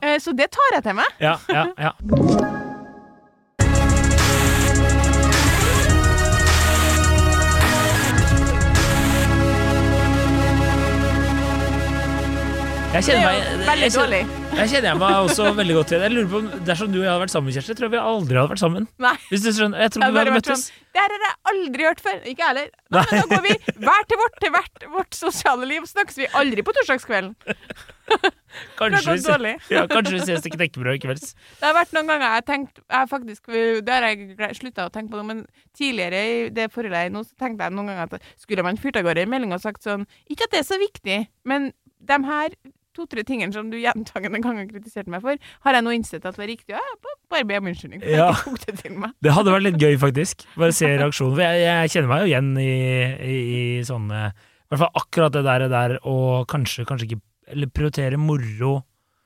ja. 0.00 0.18
så 0.22 0.36
det 0.36 0.50
tar 0.56 0.76
jeg 0.78 0.88
til 0.88 1.00
meg. 1.00 1.22
Ja, 1.22 1.36
ja, 1.52 1.68
ja. 1.78 1.94
Jeg 12.90 13.04
kjenner 13.06 13.30
er 13.30 13.58
meg 13.62 13.66
veldig 13.70 14.39
jeg 14.50 14.68
kjenner- 14.70 14.90
Jeg 14.90 14.98
meg 14.98 15.14
også 15.24 15.44
veldig 15.56 15.74
godt 15.78 15.92
igjen. 15.92 16.02
Jeg 16.04 16.12
lurer 16.14 16.28
på 16.30 16.38
om 16.40 16.64
Dersom 16.66 16.92
du 16.92 16.98
og 16.98 17.04
jeg 17.04 17.10
hadde 17.12 17.22
vært 17.24 17.32
sammen, 17.34 17.52
Kjersti, 17.54 17.74
tror 17.78 17.86
jeg 17.86 17.94
vi 17.94 18.00
aldri 18.10 18.36
hadde 18.40 18.50
vært 18.52 18.62
sammen. 18.64 18.86
Nei. 18.98 19.14
Hvis 19.30 19.42
du 19.44 19.50
skjønner, 19.56 19.78
Jeg 19.80 19.90
tror 19.94 20.00
vi 20.12 20.18
hadde 20.18 20.34
møttes. 20.36 20.64
sånn, 20.66 20.72
Det 20.92 21.00
her 21.00 21.08
har 21.14 21.22
jeg 21.24 21.36
aldri 21.50 21.82
hørt 21.86 22.00
før. 22.00 22.18
Ikke 22.26 22.42
jeg 22.42 22.48
heller. 22.50 22.68
Men 22.90 23.04
da 23.10 23.22
går 23.30 23.42
vi 23.46 23.54
hver 23.86 24.02
til 24.10 24.18
vårt 24.20 24.36
til 24.40 24.50
hvert 24.50 24.86
vårt 24.96 25.14
sosiale 25.14 25.64
liv. 25.66 25.82
Snakkes 25.86 26.16
vi 26.16 26.26
aldri 26.34 26.62
på 26.62 26.72
torsdagskvelden. 26.74 27.34
Kanskje 28.76 29.12
vi, 29.14 29.18
ses- 29.22 29.70
ja, 29.70 29.86
kanskje 29.86 30.12
vi 30.18 30.20
ses 30.26 30.42
til 30.42 30.50
knekkebrød 30.50 30.96
i 30.96 30.98
kveld. 30.98 31.20
Det 31.22 31.62
har 31.62 31.74
vært 31.76 31.92
noen 31.94 32.08
ganger 32.10 32.26
jeg 32.26 32.34
har 32.34 32.46
tenkt 32.48 32.80
jeg 32.90 33.08
faktisk, 33.08 33.46
Det 33.46 33.88
har 33.94 34.02
jeg 34.10 34.56
slutta 34.58 34.88
å 34.88 34.90
tenke 34.90 35.10
på 35.12 35.20
nå, 35.20 35.24
men 35.24 35.46
tidligere 35.78 36.18
i 36.18 36.48
det 36.50 36.72
forholdet 36.74 37.04
jeg 37.06 37.12
nå, 37.14 37.22
så 37.22 37.38
tenkte 37.38 37.62
jeg 37.68 37.72
noen 37.76 37.86
ganger 37.86 38.10
at 38.10 38.22
skulle 38.36 38.64
man 38.66 38.76
fyrt 38.76 38.96
av 38.98 39.04
gårde 39.06 39.22
en 39.22 39.30
melding 39.30 39.52
og 39.54 39.60
sagt 39.62 39.82
sånn 39.86 40.04
Ikke 40.28 40.42
at 40.48 40.50
det 40.50 40.58
er 40.64 40.66
så 40.74 40.80
viktig, 40.82 41.28
men 41.46 41.72
de 42.02 42.18
her 42.26 42.50
to-tre 43.00 43.24
tingene 43.26 43.54
som 43.56 43.70
du 43.72 43.78
gjentagende 43.80 44.42
ganger 44.44 44.68
kritiserte 44.68 45.12
meg 45.12 45.24
for, 45.24 45.40
har 45.66 45.78
jeg 45.78 45.86
nå 45.86 45.94
innsett 45.96 46.28
at 46.28 46.38
var 46.38 46.50
riktig. 46.50 46.76
Jeg 46.76 47.16
bare 47.30 47.46
be 47.48 47.58
om 47.58 47.70
unnskyldning. 47.70 48.04
for 48.04 48.12
Ja. 48.12 48.28
Jeg 48.30 48.44
tok 48.44 48.66
det 48.66 48.76
til 48.82 48.94
meg. 49.00 49.16
Det 49.22 49.34
hadde 49.36 49.56
vært 49.56 49.66
litt 49.66 49.80
gøy, 49.80 49.96
faktisk. 50.02 50.46
Bare 50.60 50.76
se 50.76 50.92
reaksjonen. 50.92 51.34
For 51.36 51.44
jeg, 51.46 51.64
jeg 51.64 51.92
kjenner 51.94 52.12
meg 52.12 52.22
jo 52.22 52.30
igjen 52.30 52.52
i, 52.60 52.70
i, 53.24 53.40
i 53.56 53.62
sånne 53.86 54.22
I 54.30 54.70
hvert 54.70 54.84
fall 54.84 55.02
akkurat 55.02 55.34
det 55.34 55.44
der, 55.46 55.66
der 55.72 55.96
og 56.08 56.46
kanskje, 56.50 56.86
kanskje 56.88 57.10
ikke 57.10 57.20
Eller 57.50 57.70
prioritere 57.74 58.18
moro. 58.20 58.80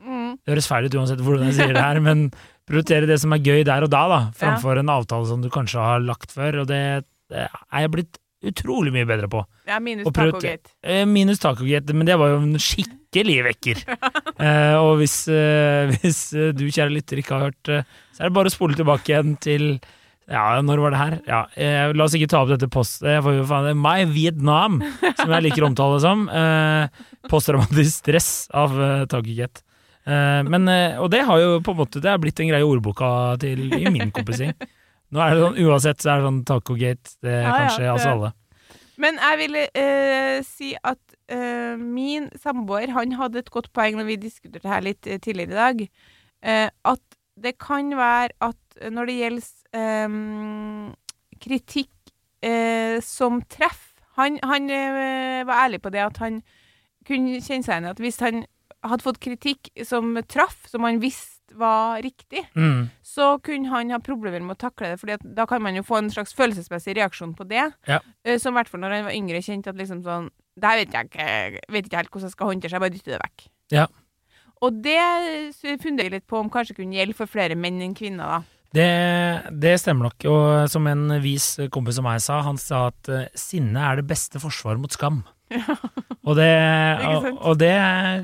Mm. 0.05 0.37
Det 0.41 0.53
høres 0.53 0.69
feil 0.69 0.89
ut 0.89 0.99
uansett 1.01 1.23
hvordan 1.25 1.49
jeg 1.49 1.57
sier 1.59 1.73
det 1.77 1.85
her, 1.85 2.01
men 2.05 2.29
prioritere 2.69 3.09
det 3.09 3.19
som 3.21 3.33
er 3.37 3.45
gøy 3.45 3.65
der 3.67 3.85
og 3.85 3.93
da, 3.93 4.05
da, 4.09 4.21
framfor 4.37 4.81
en 4.81 4.93
avtale 4.93 5.29
som 5.29 5.43
du 5.45 5.51
kanskje 5.53 5.81
har 5.85 6.05
lagt 6.05 6.33
før. 6.33 6.63
Og 6.63 6.69
det, 6.71 6.83
det 7.33 7.47
er 7.49 7.85
jeg 7.85 7.93
blitt 7.93 8.21
utrolig 8.51 8.93
mye 8.95 9.09
bedre 9.09 9.29
på. 9.33 9.43
Ja, 9.69 9.81
minus 9.83 10.09
tacogate. 10.13 10.73
Eh, 10.85 11.05
Minus 11.09 11.43
tacogate, 11.43 11.97
men 11.97 12.09
det 12.09 12.19
var 12.21 12.35
jo 12.35 12.43
en 12.43 12.61
skikkelig 12.61 13.41
vekker. 13.51 13.85
Eh, 14.35 14.75
og 14.75 14.97
hvis, 14.99 15.29
eh, 15.31 15.93
hvis 16.03 16.21
eh, 16.35 16.49
du, 16.59 16.65
kjære 16.67 16.91
lytter, 16.91 17.21
ikke 17.23 17.37
har 17.37 17.45
hørt 17.47 17.69
eh, 17.71 17.85
så 18.11 18.25
er 18.25 18.33
det 18.33 18.35
bare 18.35 18.51
å 18.51 18.53
spole 18.53 18.75
tilbake 18.75 19.13
igjen 19.13 19.37
til 19.41 19.65
ja, 20.27 20.43
når 20.65 20.83
var 20.83 20.95
det 20.95 20.99
her? 20.99 21.15
Ja, 21.29 21.39
eh, 21.55 21.93
la 21.95 22.09
oss 22.09 22.17
ikke 22.19 22.27
ta 22.33 22.41
opp 22.43 22.51
dette 22.51 22.67
post... 22.73 23.05
Jo 23.07 23.45
faen 23.47 23.69
det 23.69 23.75
er 23.77 23.79
My 23.79 24.09
Vietnam, 24.11 24.81
som 25.21 25.35
jeg 25.37 25.47
liker 25.47 25.63
å 25.63 25.71
omtale 25.71 26.01
det 26.01 26.03
som. 26.03 26.27
Eh, 26.35 27.05
Posttraumatisk 27.31 28.01
stress 28.03 28.31
av 28.57 28.75
eh, 28.75 29.05
Tacogate. 29.07 29.63
Eh, 30.03 30.41
men, 30.51 30.67
og 30.99 31.11
det 31.15 31.23
har 31.31 31.41
jo 31.41 31.61
på 31.65 31.73
en 31.73 31.79
måte 31.79 32.03
Det 32.03 32.11
er 32.11 32.19
blitt 32.21 32.43
en 32.43 32.51
greie 32.51 32.65
i 32.65 32.67
ordboka 32.67 33.09
til, 33.41 33.69
i 33.71 33.87
min 33.87 34.11
kompising. 34.17 34.51
Nå 35.13 35.21
er 35.21 35.35
det 35.35 35.43
sånn, 35.45 35.59
Uansett 35.67 36.01
så 36.03 36.11
er 36.11 36.17
det 36.23 36.27
sånn 36.29 36.45
tacogate. 36.45 37.13
Det 37.23 37.31
er 37.33 37.43
Ja, 37.43 37.53
kanskje 37.59 37.85
ja, 37.85 37.97
det- 37.97 38.07
alle. 38.13 38.33
Men 38.97 39.17
jeg 39.19 39.39
vil 39.39 39.57
eh, 39.75 40.43
si 40.47 40.77
at 40.85 40.99
eh, 41.29 41.75
min 41.77 42.31
samboer 42.39 42.91
han 42.95 43.13
hadde 43.13 43.39
et 43.39 43.51
godt 43.51 43.73
poeng 43.73 43.97
når 43.99 44.05
vi 44.07 44.17
diskuterte 44.17 44.69
her 44.71 44.81
litt 44.87 45.07
eh, 45.07 45.19
tidligere 45.19 45.51
i 45.51 45.55
dag. 45.55 45.89
eh, 46.43 46.71
at 46.85 47.01
det 47.41 47.59
kan 47.59 47.91
være 47.97 48.31
at 48.41 48.57
når 48.93 49.07
det 49.07 49.17
gjelder 49.19 49.49
eh, 49.75 50.95
kritikk 51.43 51.91
eh, 52.43 53.01
som 53.03 53.43
treffer 53.43 53.91
Han, 54.15 54.39
han 54.47 54.69
var 54.69 55.65
ærlig 55.67 55.81
på 55.83 55.91
det 55.91 55.99
at 56.05 56.19
han 56.23 56.37
kunne 57.05 57.41
kjenne 57.43 57.65
seg 57.67 57.73
igjen 57.75 57.89
at 57.91 57.99
hvis 57.99 58.21
han 58.23 58.45
hadde 58.87 59.03
fått 59.03 59.19
kritikk 59.19 59.71
som 59.83 60.13
traff, 60.31 60.69
som 60.71 60.85
han 60.87 61.01
visste 61.03 61.34
var 61.59 62.01
riktig, 62.03 62.45
Mm. 62.55 62.91
så 63.03 63.39
kunne 63.43 63.69
han 63.71 63.91
ha 63.91 63.99
problemer 63.99 64.41
med 64.43 64.57
å 64.57 64.61
takle 64.69 64.91
det, 64.93 65.01
for 65.01 65.35
da 65.35 65.47
kan 65.47 65.63
man 65.63 65.75
jo 65.75 65.83
få 65.83 65.99
en 65.99 66.11
slags 66.11 66.35
følelsesmessig 66.35 66.97
reaksjon 66.97 67.35
på 67.37 67.47
det. 67.49 67.73
Ja. 67.87 68.01
Eh, 68.25 68.39
Som 68.39 68.55
i 68.55 68.59
hvert 68.63 68.69
fall 68.69 68.81
når 68.81 68.91
han 68.97 69.05
var 69.05 69.13
yngre, 69.13 69.43
kjente 69.43 69.69
at 69.69 69.77
liksom 69.77 70.03
sånn 70.03 70.31
Det 70.57 70.69
her 70.71 70.77
vet 70.85 70.93
jeg 70.93 71.07
ikke, 71.11 71.61
vet 71.73 71.85
ikke 71.89 71.97
helt 71.97 72.11
hvordan 72.11 72.29
jeg 72.29 72.31
skal 72.37 72.47
håndtere, 72.47 72.71
så 72.71 72.75
jeg 72.79 72.81
bare 72.85 72.95
dytter 72.95 73.13
det 73.13 73.23
vekk. 73.25 73.47
Ja. 73.73 73.87
Og 74.63 74.83
det 74.83 75.81
funderer 75.83 76.05
jeg 76.07 76.13
litt 76.13 76.27
på 76.31 76.39
om 76.39 76.49
kanskje 76.49 76.77
kunne 76.77 76.95
gjelde 76.95 77.15
for 77.19 77.27
flere 77.27 77.57
menn 77.59 77.81
enn 77.83 77.95
kvinner, 77.99 78.25
da. 78.37 78.43
Det, 78.75 79.51
det 79.61 79.73
stemmer 79.81 80.09
nok. 80.09 80.25
Og 80.31 80.71
som 80.71 80.87
en 80.87 81.21
vis 81.23 81.57
kompis 81.71 81.99
av 81.99 82.05
meg 82.07 82.21
sa, 82.23 82.41
han 82.43 82.57
sa 82.57 82.87
at 82.93 83.09
eh, 83.09 83.27
sinne 83.35 83.83
er 83.83 83.97
det 84.01 84.07
beste 84.07 84.39
forsvaret 84.43 84.79
mot 84.83 84.91
skam. 84.95 85.25
Og 86.25 86.37
det, 86.39 86.49
og, 87.11 87.29
og 87.51 87.59
det 87.61 87.75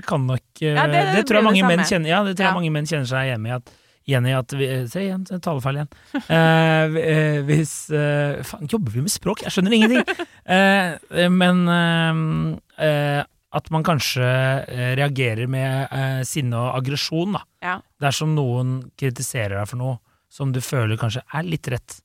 kan 0.08 0.26
nok 0.28 0.62
eh, 0.62 0.74
Ja, 0.74 0.86
det- 0.90 1.04
det 1.16 1.22
tror 1.28 1.40
jeg 1.40 1.48
mange 1.50 1.66
menn 1.68 1.84
kjenner 1.86 2.08
Ja, 2.12 2.22
det 2.26 2.36
tror 2.38 2.48
jeg 2.50 2.58
mange 2.60 2.72
menn 2.78 2.88
kjenner 2.90 3.10
seg 3.10 3.30
hjemme 3.32 3.52
i 3.52 3.56
at 3.58 3.76
i 4.10 4.14
at 4.34 4.52
vi, 4.58 4.66
Se 4.90 5.04
igjen, 5.04 5.22
talefeil 5.44 5.76
igjen. 5.76 5.90
Eh, 6.34 6.96
eh, 6.98 7.36
hvis 7.46 7.74
eh, 7.94 8.40
Faen, 8.42 8.66
jobber 8.66 8.90
vi 8.96 9.04
med 9.04 9.12
språk? 9.12 9.44
Jeg 9.46 9.52
skjønner 9.54 9.76
ingenting! 9.76 10.06
Eh, 10.50 11.28
men 11.30 11.60
eh, 11.70 12.86
eh, 12.86 13.20
at 13.54 13.68
man 13.70 13.84
kanskje 13.86 14.24
eh, 14.66 14.92
reagerer 14.98 15.46
med 15.50 15.92
eh, 15.94 16.20
sinne 16.26 16.58
og 16.58 16.80
aggresjon, 16.80 17.36
da. 17.36 17.44
Ja. 17.62 17.76
Dersom 18.02 18.32
noen 18.34 18.80
kritiserer 18.98 19.60
deg 19.60 19.68
for 19.70 19.78
noe 19.78 19.98
som 20.30 20.50
du 20.54 20.58
føler 20.62 20.98
kanskje 20.98 21.22
er 21.34 21.46
litt 21.46 21.68
rett. 21.70 22.00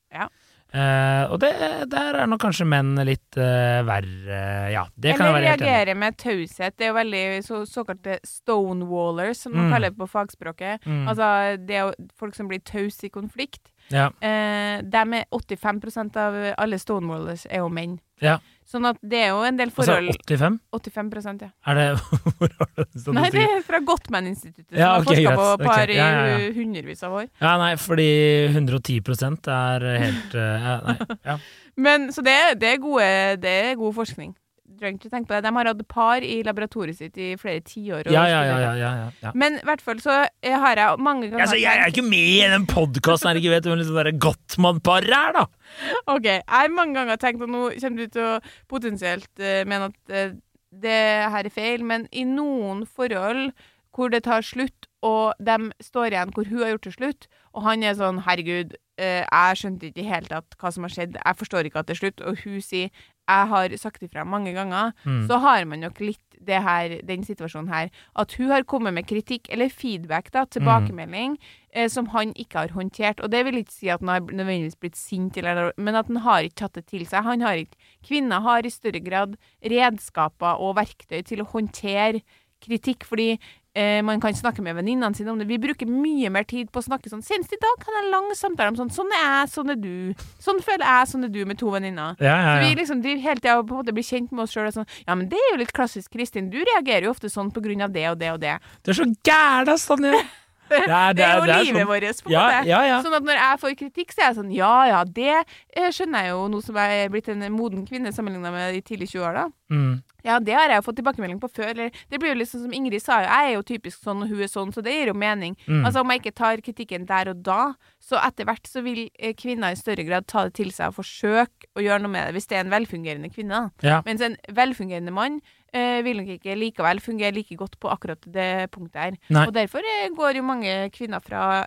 Eh, 0.75 1.31
og 1.31 1.39
det, 1.39 1.51
der 1.87 2.17
er 2.19 2.27
nok 2.27 2.41
kanskje 2.43 2.65
menn 2.67 2.95
litt 3.07 3.37
uh, 3.39 3.79
verre 3.87 4.39
Ja, 4.73 4.81
det 4.99 5.13
kan 5.15 5.29
jeg 5.29 5.31
Eller 5.31 5.37
være 5.37 5.51
helt 5.53 5.61
enig 5.61 5.69
reagere 5.69 5.95
med 6.01 6.17
taushet. 6.19 6.75
Det 6.75 6.87
er 6.87 6.91
jo 6.91 6.97
veldig 6.97 7.21
så, 7.45 7.61
såkalte 7.69 8.17
stonewallers, 8.27 9.37
som 9.45 9.55
man 9.55 9.65
Mm. 9.69 9.71
kaller 9.71 9.89
det 9.93 9.97
på 9.97 10.07
fagspråket. 10.09 10.85
Mm. 10.85 11.07
Altså 11.07 11.29
det 11.65 11.75
er 11.75 11.87
jo 11.87 12.09
folk 12.19 12.35
som 12.35 12.49
blir 12.51 12.59
tause 12.59 13.07
i 13.07 13.09
konflikt. 13.13 13.71
Ja. 13.93 14.09
Uh, 14.19 14.81
dem 14.83 15.13
er 15.13 15.25
85% 15.31 16.17
av 16.17 16.37
alle 16.57 16.79
stonewallers 16.81 17.45
er 17.49 17.63
jo 17.63 17.69
menn. 17.69 17.99
Ja. 18.21 18.39
Sånn 18.65 18.87
at 18.89 18.97
det 19.05 19.19
er 19.27 19.27
jo 19.29 19.43
en 19.45 19.59
del 19.59 19.69
Altså 19.69 19.83
forhold 19.93 20.23
85? 20.25 20.55
85 20.73 21.43
ja. 21.43 21.49
Er 21.69 21.77
det 21.77 21.85
Hvor 22.39 22.55
har 22.57 22.69
du 22.73 22.99
stått 22.99 23.17
Nei, 23.17 23.27
det 23.35 23.43
er 23.45 23.59
fra 23.65 23.81
Gottman-instituttet, 23.85 24.71
som 24.71 24.79
Ja, 24.81 24.87
har 24.95 25.05
forska 25.05 25.35
på 25.37 25.49
par 25.61 25.93
i 25.93 25.97
ja, 25.99 26.07
ja, 26.09 26.23
ja. 26.33 26.47
hundrevis 26.55 27.05
av 27.05 27.19
år. 27.21 27.27
Ja, 27.43 27.51
nei, 27.61 27.75
fordi 27.77 28.09
110% 28.49 29.51
er 29.53 29.85
helt 30.01 30.33
uh, 30.33 30.65
Nei. 30.89 30.97
Ja. 31.29 31.37
Men, 31.85 32.09
så 32.15 32.23
det, 32.25 32.35
det, 32.61 32.73
er 32.73 32.81
gode, 32.81 33.07
det 33.43 33.53
er 33.69 33.77
god 33.77 33.93
forskning. 33.97 34.33
Trenger 34.79 34.99
ikke 34.99 35.11
tenke 35.11 35.29
på 35.29 35.35
det. 35.35 35.43
De 35.45 35.51
har 35.55 35.69
hatt 35.69 35.83
par 35.91 36.25
i 36.25 36.37
laboratoriet 36.45 36.99
sitt 36.99 37.19
i 37.21 37.33
flere 37.39 37.61
tiår. 37.65 38.09
Ja, 38.11 38.25
ja, 38.29 38.41
ja, 38.47 38.55
ja, 38.59 38.71
ja, 38.79 38.91
ja. 39.23 39.33
Men 39.37 39.59
i 39.59 39.65
hvert 39.67 39.83
fall 39.85 40.01
så 40.03 40.17
eh, 40.25 40.55
har 40.55 40.79
jeg 40.81 41.03
mange 41.03 41.29
ganger 41.29 41.45
Altså, 41.45 41.59
jeg 41.59 41.81
er 41.81 41.93
ikke 41.93 42.05
med 42.05 42.31
i 42.31 42.49
den 42.51 42.67
podkasten 42.69 43.31
her, 43.31 43.39
ikke 43.39 43.53
vet 43.53 43.69
hvem 43.69 43.79
liksom 43.81 44.01
det 44.07 44.15
Gottmann-paret 44.23 45.15
er, 45.15 45.37
da! 45.39 45.45
Ok, 46.15 46.27
jeg 46.27 46.43
har 46.49 46.73
mange 46.75 46.99
ganger 46.99 47.21
tenkt 47.21 47.43
at 47.43 47.51
nå 47.51 47.69
kommer 47.81 48.03
du 48.03 48.17
til 48.17 48.27
å 48.27 48.33
potensielt 48.71 49.31
uh, 49.41 49.61
mene 49.69 49.91
at 49.91 50.13
uh, 50.13 50.35
det 50.85 50.99
her 51.31 51.47
er 51.47 51.53
feil, 51.53 51.85
men 51.87 52.09
i 52.11 52.25
noen 52.27 52.83
forhold 52.85 53.53
hvor 53.95 54.11
det 54.11 54.25
tar 54.25 54.43
slutt, 54.43 54.89
og 55.05 55.37
de 55.39 55.69
står 55.83 56.11
igjen 56.11 56.33
hvor 56.35 56.49
hun 56.49 56.63
har 56.65 56.73
gjort 56.73 56.87
det 56.89 56.95
slutt, 56.97 57.27
og 57.55 57.63
han 57.63 57.83
er 57.85 57.95
sånn 57.95 58.19
'herregud, 58.25 58.73
jeg 58.99 59.59
skjønte 59.59 59.87
ikke 59.87 60.03
i 60.03 60.07
hele 60.07 60.27
tatt 60.27 60.57
hva 60.59 60.71
som 60.71 60.83
har 60.83 60.91
skjedd, 60.91 61.15
jeg 61.15 61.39
forstår 61.39 61.67
ikke 61.67 61.79
at 61.79 61.87
det 61.87 61.95
er 61.95 62.01
slutt', 62.01 62.23
og 62.27 62.43
hun 62.43 62.59
sier 62.63 62.91
'jeg 63.27 63.47
har 63.47 63.77
sagt 63.77 64.01
ifra 64.03 64.23
mange 64.25 64.53
ganger', 64.53 64.93
Mm. 65.05 65.27
så 65.27 65.39
har 65.39 65.65
man 65.65 65.79
nok 65.79 65.99
litt 65.99 66.19
det 66.45 66.61
her, 66.61 67.01
den 67.01 67.23
situasjonen 67.23 67.69
her. 67.73 67.89
At 68.15 68.33
hun 68.33 68.49
har 68.49 68.61
kommet 68.63 68.93
med 68.93 69.07
kritikk, 69.07 69.47
eller 69.49 69.69
feedback, 69.69 70.31
da, 70.31 70.45
tilbakemelding, 70.45 71.37
eh, 71.73 71.87
som 71.87 72.05
han 72.07 72.33
ikke 72.33 72.53
har 72.59 72.67
håndtert. 72.67 73.19
Og 73.23 73.31
det 73.31 73.45
vil 73.45 73.55
ikke 73.63 73.71
si 73.71 73.87
at 73.89 73.99
han 73.99 74.09
har 74.09 74.19
nødvendigvis 74.19 74.75
blitt 74.79 74.95
sint, 74.95 75.37
eller, 75.37 75.71
men 75.77 75.95
at 75.95 76.05
han 76.07 76.17
har 76.17 76.43
ikke 76.43 76.55
tatt 76.55 76.73
det 76.73 76.85
til 76.85 77.05
seg. 77.05 77.23
Han 77.23 77.41
har 77.41 77.55
ikke, 77.55 77.77
kvinner 78.05 78.41
har 78.41 78.61
i 78.63 78.69
større 78.69 78.99
grad 79.03 79.35
redskaper 79.63 80.59
og 80.59 80.75
verktøy 80.75 81.23
til 81.25 81.41
å 81.41 81.49
håndtere 81.49 82.21
kritikk, 82.61 83.03
fordi 83.05 83.39
eh, 83.75 84.01
man 84.05 84.21
kan 84.23 84.35
snakke 84.35 84.63
med 84.65 84.77
venninnene 84.79 85.15
sine 85.17 85.31
om 85.31 85.39
det. 85.39 85.47
Vi 85.49 85.59
bruker 85.61 85.89
mye 85.89 86.31
mer 86.33 86.47
tid 86.47 86.71
på 86.71 86.81
å 86.81 86.85
snakke 86.85 87.11
sånn. 87.11 87.23
Senest 87.25 87.53
i 87.53 87.59
dag 87.61 87.83
hadde 87.83 87.99
jeg 87.99 88.05
en 88.05 88.13
lang 88.13 88.29
samtale 88.37 88.73
om 88.73 88.79
sånn 88.79 88.93
Sånn 88.95 89.11
er 89.11 89.23
jeg, 89.25 89.51
sånn 89.51 89.73
er 89.73 89.79
du. 89.81 90.25
Sånn 90.39 90.61
føler 90.63 90.85
jeg, 90.85 91.09
sånn 91.11 91.27
er 91.27 91.33
du, 91.33 91.41
med 91.49 91.59
to 91.59 91.73
venninner. 91.73 92.15
Ja, 92.23 92.37
ja, 92.39 92.53
Så 92.55 92.69
vi 92.69 92.79
liksom 92.79 93.03
driver 93.03 93.25
hele 93.27 93.43
tida 93.43 93.57
og 93.59 93.67
på 93.67 93.75
en 93.75 93.83
måte 93.83 93.95
blir 93.97 94.07
kjent 94.07 94.31
med 94.31 94.45
oss 94.45 94.55
sjøl. 94.55 94.71
Sånn, 94.73 94.87
ja, 95.03 95.17
men 95.17 95.27
det 95.31 95.41
er 95.41 95.51
jo 95.51 95.59
litt 95.63 95.75
klassisk 95.75 96.15
Kristin. 96.15 96.49
Du 96.53 96.61
reagerer 96.61 97.09
jo 97.09 97.13
ofte 97.15 97.31
sånn 97.31 97.51
på 97.51 97.63
grunn 97.65 97.83
av 97.83 97.93
det 97.95 98.07
og 98.13 98.19
det 98.21 98.31
og 98.31 98.41
det. 98.43 98.57
Du 98.85 98.93
er 98.93 98.99
så 99.01 99.09
gæren, 99.25 99.85
Tonje! 99.85 100.23
Det 100.69 100.79
er, 100.89 101.13
Det 101.13 101.23
er 101.25 101.35
jo 101.37 101.45
det 101.45 101.53
er 101.55 101.63
livet 101.63 101.81
sånn- 101.81 101.87
vårt, 101.87 102.21
på 102.23 102.29
en 102.29 102.33
Ja, 102.33 102.45
måte. 102.49 102.67
ja, 102.67 102.79
ja. 102.89 103.01
Sånn 103.05 103.13
at 103.19 103.23
når 103.23 103.37
jeg 103.41 103.59
får 103.61 103.75
kritikk, 103.81 104.13
så 104.15 104.21
er 104.21 104.27
jeg 104.31 104.37
sånn 104.39 104.53
Ja 104.55 104.73
ja, 104.89 105.03
det 105.05 105.29
eh, 105.77 105.89
skjønner 105.93 106.25
jeg 106.25 106.31
jo 106.33 106.47
nå 106.49 106.61
som 106.65 106.75
jeg 106.81 107.05
er 107.05 107.09
blitt 107.13 107.29
en 107.29 107.45
moden 107.53 107.85
kvinne 107.85 108.11
sammenligna 108.15 108.51
med 108.51 108.73
de 108.73 108.81
tidlige 108.81 109.13
20 109.19 109.25
åra. 109.29 109.45
Mm. 109.69 110.03
Ja, 110.25 110.39
det 110.39 110.53
har 110.57 110.69
jeg 110.69 110.77
jo 110.81 110.85
fått 110.87 110.97
tilbakemelding 110.97 111.39
på 111.41 111.49
før. 111.53 111.69
Eller, 111.73 111.91
det 112.09 112.19
blir 112.21 112.33
jo 112.33 112.39
liksom 112.39 112.63
som 112.65 112.73
Ingrid 112.73 113.01
sa, 113.01 113.19
jo, 113.21 113.29
jeg 113.29 113.49
er 113.51 113.53
jo 113.55 113.61
typisk 113.65 114.01
sånn, 114.05 114.23
og 114.25 114.29
hun 114.29 114.41
er 114.41 114.49
sånn, 114.49 114.71
så 114.73 114.81
det 114.85 114.93
gir 114.93 115.11
jo 115.11 115.13
mening. 115.13 115.55
Mm. 115.67 115.83
Altså 115.85 116.01
Om 116.01 116.09
jeg 116.13 116.21
ikke 116.23 116.35
tar 116.41 116.63
kritikken 116.65 117.05
der 117.05 117.29
og 117.29 117.43
da, 117.45 117.73
så 118.01 118.17
etter 118.25 118.45
hvert 118.49 118.65
så 118.69 118.81
vil 118.85 119.09
eh, 119.19 119.33
kvinner 119.37 119.73
i 119.73 119.77
større 119.77 120.05
grad 120.05 120.25
ta 120.27 120.45
det 120.49 120.55
til 120.57 120.71
seg 120.73 120.89
og 120.89 120.97
forsøke 121.03 121.69
å 121.77 121.81
gjøre 121.85 122.01
noe 122.05 122.13
med 122.13 122.25
det, 122.27 122.33
hvis 122.39 122.47
det 122.49 122.57
er 122.57 122.65
en 122.65 122.73
velfungerende 122.73 123.29
kvinne. 123.33 123.69
Ja. 123.85 124.01
Mens 124.05 124.21
en 124.25 124.37
velfungerende 124.49 125.13
mann 125.13 125.41
eh, 125.75 125.99
vil 126.05 126.21
nok 126.21 126.33
ikke 126.37 126.55
likevel 126.57 127.01
fungere 127.03 127.35
like 127.35 127.55
godt 127.59 127.75
på 127.83 127.91
akkurat 127.91 128.25
det 128.31 128.49
punktet 128.73 129.01
her. 129.01 129.17
Nei. 129.29 129.45
Og 129.47 129.53
derfor 129.55 129.83
eh, 129.85 130.09
går 130.15 130.39
jo 130.39 130.45
mange 130.47 130.75
kvinner 130.95 131.21
fra 131.23 131.65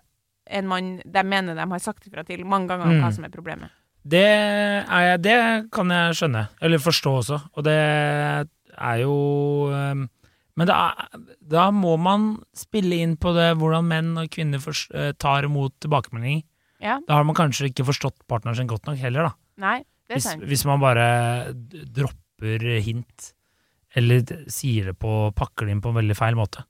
en 0.48 0.68
mann 0.70 0.94
de 1.04 1.22
mener 1.28 1.54
de 1.58 1.66
har 1.70 1.82
sagt 1.84 2.06
ifra 2.08 2.24
til 2.24 2.44
mange 2.48 2.70
ganger 2.72 2.88
om 2.88 2.94
Mm. 2.96 3.02
hva 3.04 3.12
som 3.12 3.24
er 3.28 3.32
problemet. 3.34 3.70
Det, 4.08 4.24
er 4.88 5.18
det 5.20 5.34
kan 5.74 5.90
jeg 5.92 6.14
skjønne, 6.16 6.46
eller 6.64 6.80
forstå 6.80 7.10
også, 7.18 7.40
og 7.58 7.64
det 7.66 7.74
er 8.78 9.00
jo 9.02 9.16
um, 9.68 10.06
Men 10.56 10.66
da, 10.66 10.76
da 11.44 11.68
må 11.70 11.92
man 12.00 12.38
spille 12.56 12.96
inn 13.04 13.12
på 13.20 13.30
det 13.36 13.52
hvordan 13.60 13.84
menn 13.86 14.08
og 14.18 14.30
kvinner 14.32 14.58
for, 14.58 14.72
eh, 14.96 15.12
tar 15.14 15.44
imot 15.46 15.76
tilbakemelding. 15.84 16.40
Ja. 16.82 16.96
Da 17.06 17.14
har 17.20 17.24
man 17.28 17.36
kanskje 17.38 17.68
ikke 17.70 17.84
forstått 17.86 18.16
partneren 18.26 18.56
sin 18.58 18.66
godt 18.70 18.86
nok 18.88 18.96
heller, 18.98 19.28
da. 19.28 19.34
Nei, 19.62 19.76
det 20.08 20.16
er 20.16 20.24
sant. 20.24 20.42
hvis 20.48 20.64
man 20.66 20.80
bare 20.82 21.52
dropper 21.94 22.64
hint, 22.82 23.32
eller 23.96 24.24
sier 24.52 24.90
det 24.90 24.98
på 25.00 25.14
pakker 25.36 25.66
det 25.66 25.76
inn 25.76 25.82
på 25.84 25.92
en 25.92 26.00
veldig 26.00 26.16
feil 26.18 26.36
måte. 26.38 26.64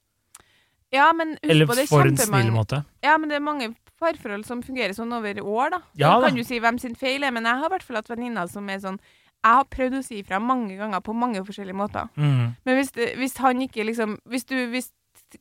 Ja, 0.95 1.11
men 1.13 1.37
husk 1.37 1.51
Eller 1.53 1.69
på 1.69 1.77
det 1.77 1.87
for 1.91 2.09
en 2.09 2.17
snill 2.17 2.51
måte. 2.55 2.83
Ja, 3.05 3.19
men 3.19 3.29
det 3.29 3.37
er 3.37 3.45
mange 3.45 3.73
parforhold 3.99 4.47
som 4.47 4.63
fungerer 4.65 4.95
sånn 4.97 5.13
over 5.13 5.41
år, 5.43 5.73
da. 5.75 5.81
Ja 5.99 6.13
da. 6.17 6.29
kan 6.29 6.39
du 6.39 6.45
si 6.47 6.61
hvem 6.63 6.79
sin 6.81 6.95
feil 6.99 7.27
er, 7.27 7.35
men 7.35 7.49
jeg 7.49 7.61
har 7.61 7.69
i 7.69 7.75
hvert 7.75 7.87
fall 7.87 7.99
hatt 8.01 8.13
venninner 8.13 8.49
som 8.51 8.69
er 8.71 8.81
sånn 8.85 9.01
Jeg 9.39 9.55
har 9.55 9.67
prøvd 9.71 9.99
å 9.99 10.05
si 10.07 10.21
ifra 10.23 10.41
mange 10.43 10.77
ganger 10.79 11.03
på 11.05 11.15
mange 11.15 11.43
forskjellige 11.47 11.79
måter. 11.79 12.09
Mm. 12.17 12.55
Men 12.65 12.79
hvis, 12.79 12.95
hvis 13.19 13.37
han 13.43 13.61
ikke 13.63 13.85
liksom 13.87 14.19
Hvis 14.27 14.49
du 14.49 14.57
Hvis 14.73 14.93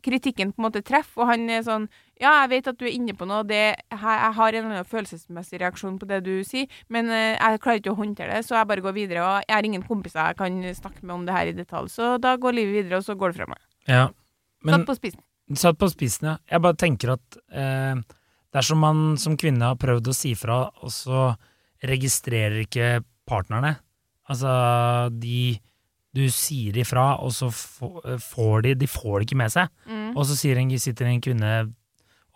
kritikken 0.03 0.51
på 0.51 0.61
en 0.61 0.65
måte 0.67 0.83
treffer, 0.85 1.23
og 1.23 1.31
han 1.31 1.47
er 1.49 1.63
sånn 1.65 1.87
Ja, 2.17 2.31
jeg 2.41 2.49
vet 2.55 2.69
at 2.71 2.79
du 2.79 2.85
er 2.87 2.95
inne 2.95 3.13
på 3.13 3.27
noe, 3.29 3.43
det, 3.45 3.77
jeg, 3.77 3.99
har 4.01 4.49
en 4.49 4.57
eller 4.57 4.79
annen 4.79 4.89
følelsesmessig 4.89 5.59
reaksjon 5.61 5.99
på 6.01 6.07
det 6.09 6.23
du 6.25 6.33
sier, 6.47 6.65
men 6.93 7.11
eh, 7.13 7.35
jeg 7.35 7.61
klarer 7.61 7.81
ikke 7.81 7.93
å 7.93 7.99
håndtere 7.99 8.39
det, 8.39 8.47
så 8.47 8.57
jeg 8.57 8.69
bare 8.71 8.83
går 8.83 8.95
videre. 8.95 9.21
Og 9.21 9.45
jeg 9.45 9.53
har 9.53 9.67
ingen 9.69 9.85
kompiser 9.85 10.31
jeg 10.31 10.39
kan 10.39 10.57
snakke 10.79 11.05
med 11.05 11.15
om 11.19 11.27
det 11.27 11.35
her 11.35 11.51
i 11.51 11.55
detalj, 11.57 11.91
så 11.93 12.15
da 12.21 12.33
går 12.41 12.57
livet 12.57 12.79
videre, 12.79 12.99
og 12.99 13.05
så 13.05 13.13
går 13.19 13.33
det 13.33 13.39
fra 13.41 13.49
meg. 13.53 13.61
Ja. 13.85 14.07
Men, 14.65 14.79
Satt 14.79 14.89
på 14.89 14.97
spissen. 14.97 15.25
Satt 15.61 15.79
på 15.79 15.91
spissen, 15.93 16.31
ja. 16.31 16.37
Jeg 16.49 16.65
bare 16.65 16.81
tenker 16.81 17.13
at 17.13 17.37
eh, 17.53 18.01
dersom 18.57 18.81
man 18.81 19.03
som 19.21 19.37
kvinne 19.39 19.69
har 19.69 19.77
prøvd 19.79 20.09
å 20.09 20.17
si 20.17 20.33
fra, 20.39 20.63
og 20.81 20.93
så 20.93 21.29
registrerer 21.85 22.63
ikke 22.65 22.97
partnerne 23.29 23.77
Altså, 24.27 24.49
de 25.15 25.55
Du 26.17 26.25
sier 26.33 26.77
ifra, 26.81 27.11
og 27.21 27.33
så 27.35 27.51
eh, 27.51 28.17
får 28.21 28.65
de 28.65 28.75
De 28.81 28.89
får 28.89 29.19
det 29.19 29.29
ikke 29.29 29.41
med 29.43 29.53
seg. 29.53 29.69
Mm. 29.85 30.15
Og 30.15 30.25
så 30.25 30.37
en, 30.55 30.73
sitter 30.81 31.11
en 31.11 31.21
kvinne 31.21 31.57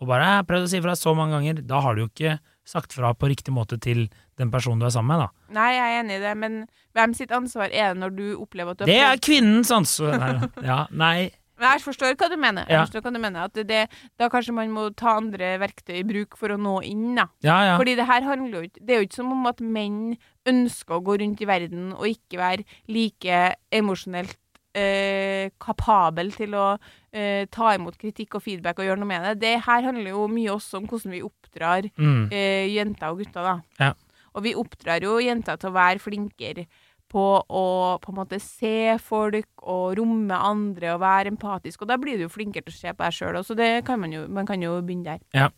og 0.02 0.08
bare 0.10 0.26
'Jeg 0.26 0.38
har 0.40 0.48
prøvd 0.50 0.66
å 0.66 0.70
si 0.70 0.82
fra 0.82 0.96
så 0.98 1.14
mange 1.14 1.38
ganger'. 1.38 1.62
Da 1.68 1.80
har 1.80 1.94
du 1.96 2.02
jo 2.02 2.10
ikke 2.10 2.40
sagt 2.66 2.94
fra 2.94 3.14
på 3.14 3.30
riktig 3.30 3.54
måte 3.54 3.78
til 3.78 4.08
den 4.38 4.50
personen 4.50 4.80
du 4.82 4.88
er 4.88 4.94
sammen 4.94 5.14
med, 5.14 5.28
da. 5.28 5.54
Nei, 5.54 5.70
jeg 5.76 5.86
er 5.86 6.00
enig 6.00 6.16
i 6.18 6.24
det, 6.24 6.32
men 6.38 6.56
hvem 6.98 7.14
sitt 7.14 7.34
ansvar 7.36 7.70
er 7.70 7.94
det 7.94 8.02
når 8.02 8.16
du 8.18 8.26
opplever 8.42 8.72
at 8.72 8.82
du 8.82 8.84
har 8.86 8.90
Det 8.90 8.98
er 8.98 9.22
kvinnens 9.22 9.72
ansvar! 9.72 10.18
Nei, 10.18 10.50
ja, 10.66 10.80
nei 10.90 11.30
jeg 11.62 11.82
forstår 11.86 12.16
hva 12.18 12.30
du 12.30 12.38
mener. 12.42 12.66
Jeg 12.70 12.80
forstår 12.88 13.02
hva 13.06 13.14
du 13.14 13.20
mener 13.22 13.44
At 13.48 13.54
det, 13.68 13.82
da 14.20 14.30
kanskje 14.30 14.54
man 14.58 14.72
må 14.74 14.90
ta 14.98 15.18
andre 15.20 15.58
verktøy 15.62 16.00
i 16.00 16.04
bruk 16.08 16.36
for 16.38 16.50
å 16.50 16.58
nå 16.58 16.82
inn, 16.88 17.16
da. 17.16 17.28
Ja, 17.46 17.58
ja. 17.70 17.78
Fordi 17.78 17.96
det 17.96 18.08
her 18.10 18.22
handler 18.28 18.62
jo 18.62 18.70
ikke 18.70 18.86
Det 18.86 18.96
er 18.96 19.02
jo 19.02 19.08
ikke 19.10 19.20
som 19.22 19.32
om 19.32 19.46
at 19.52 19.62
menn 19.62 20.18
ønsker 20.50 20.98
å 20.98 21.04
gå 21.06 21.20
rundt 21.22 21.42
i 21.42 21.46
verden 21.46 21.92
og 21.94 22.08
ikke 22.10 22.40
være 22.42 22.64
like 22.90 23.42
emosjonelt 23.72 24.38
eh, 24.74 25.52
kapabel 25.62 26.32
til 26.34 26.56
å 26.58 26.68
eh, 27.14 27.46
ta 27.52 27.74
imot 27.76 27.98
kritikk 28.02 28.38
og 28.40 28.44
feedback 28.46 28.80
og 28.80 28.88
gjøre 28.88 29.02
noe 29.04 29.10
med 29.12 29.26
det. 29.28 29.34
Det 29.44 29.56
her 29.68 29.84
handler 29.90 30.14
jo 30.16 30.28
mye 30.32 30.54
også 30.56 30.80
om 30.82 30.88
hvordan 30.90 31.12
vi 31.18 31.22
oppdrar 31.28 31.90
Mm. 31.98 32.30
eh, 32.32 32.68
jenter 32.74 33.12
og 33.12 33.20
gutter, 33.20 33.44
da. 33.44 33.56
Ja. 33.80 33.94
Og 34.34 34.44
vi 34.44 34.54
oppdrar 34.56 35.04
jo 35.04 35.18
jenter 35.20 35.58
til 35.60 35.70
å 35.70 35.74
være 35.76 36.00
flinkere 36.00 36.66
på 37.12 37.26
å 37.44 37.66
på 38.02 38.14
en 38.14 38.18
måte 38.18 38.40
se 38.42 38.96
folk 39.04 39.66
og 39.68 39.98
romme 40.00 40.36
andre 40.36 40.94
og 40.96 41.04
være 41.04 41.34
empatisk, 41.34 41.84
og 41.84 41.92
da 41.92 42.00
blir 42.02 42.20
du 42.20 42.26
jo 42.26 42.34
flinkere 42.34 42.68
til 42.68 42.74
å 42.76 42.80
se 42.80 42.94
på 42.96 43.06
deg 43.06 43.18
sjøl, 43.18 43.42
så 43.46 43.58
det 43.58 43.72
kan 43.88 44.02
man 44.02 44.16
jo, 44.16 44.26
man 44.32 44.48
kan 44.50 44.64
jo 44.64 44.78
begynne 44.80 45.18
der. 45.18 45.52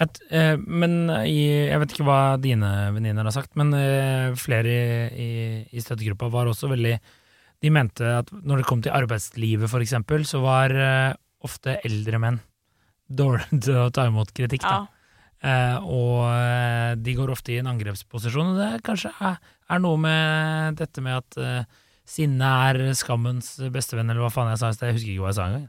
Et, 0.00 0.20
eh, 0.32 0.54
men 0.56 1.10
i, 1.26 1.40
jeg 1.68 1.80
vet 1.82 1.94
ikke 1.94 2.06
hva 2.08 2.20
dine 2.40 2.68
venninner 2.94 3.26
har 3.26 3.34
sagt, 3.36 3.52
men 3.60 3.74
eh, 3.76 4.36
flere 4.40 4.70
i, 4.70 5.24
i, 5.24 5.32
i 5.76 5.82
støttegruppa 5.84 6.30
var 6.32 6.48
også 6.48 6.70
veldig 6.70 6.94
De 7.60 7.68
mente 7.68 8.06
at 8.22 8.30
når 8.32 8.62
det 8.62 8.68
kom 8.68 8.80
til 8.80 8.94
arbeidslivet, 8.96 9.68
for 9.68 9.84
eksempel, 9.84 10.24
så 10.24 10.40
var 10.40 10.72
eh, 10.72 11.18
ofte 11.44 11.76
eldre 11.84 12.22
menn 12.22 12.40
dårlige 13.10 13.60
til 13.66 13.82
å 13.82 13.90
ta 13.92 14.06
imot 14.08 14.32
kritikk. 14.36 14.64
Da. 14.64 14.86
Eh, 15.40 15.76
og 15.88 16.26
eh, 16.28 16.94
de 17.00 17.16
går 17.16 17.32
ofte 17.32 17.54
i 17.54 17.60
en 17.60 17.70
angrepsposisjon, 17.70 18.54
og 18.54 18.60
det 18.60 18.84
kanskje 18.86 19.12
er, 19.24 19.38
er 19.70 19.82
noe 19.82 19.98
med 20.02 20.76
dette 20.80 21.02
med 21.04 21.16
at 21.20 21.38
uh, 21.40 21.64
sinne 22.10 22.42
er 22.70 22.80
skammens 22.98 23.52
bestevenn, 23.72 24.10
eller 24.10 24.24
hva 24.26 24.32
faen 24.34 24.50
jeg 24.52 24.58
sa 24.62 24.70
i 24.72 24.76
sted. 24.78 24.88
Jeg 24.90 24.98
husker 24.98 25.12
ikke 25.14 25.24
hva 25.26 25.30
jeg 25.32 25.38
sa 25.40 25.46
engang. 25.50 25.68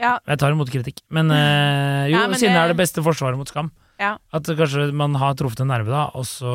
Ja, 0.00 0.12
Jeg 0.26 0.38
tar 0.40 0.54
imot 0.54 0.70
kritikk. 0.72 1.02
Men 1.12 1.30
uh, 1.30 2.06
jo, 2.08 2.16
Ja, 2.16 2.26
men 2.30 2.38
sinne 2.40 2.54
det- 2.56 2.62
er 2.64 2.72
det 2.74 2.78
beste 2.80 3.02
forsvaret 3.04 3.36
mot 3.38 3.48
skam. 3.50 3.70
Ja. 4.00 4.14
At 4.32 4.48
kanskje 4.48 4.90
man 4.96 5.14
har 5.20 5.34
truffet 5.36 5.60
en 5.60 5.68
nerve, 5.68 5.90
da, 5.92 6.06
og 6.16 6.24
så 6.24 6.54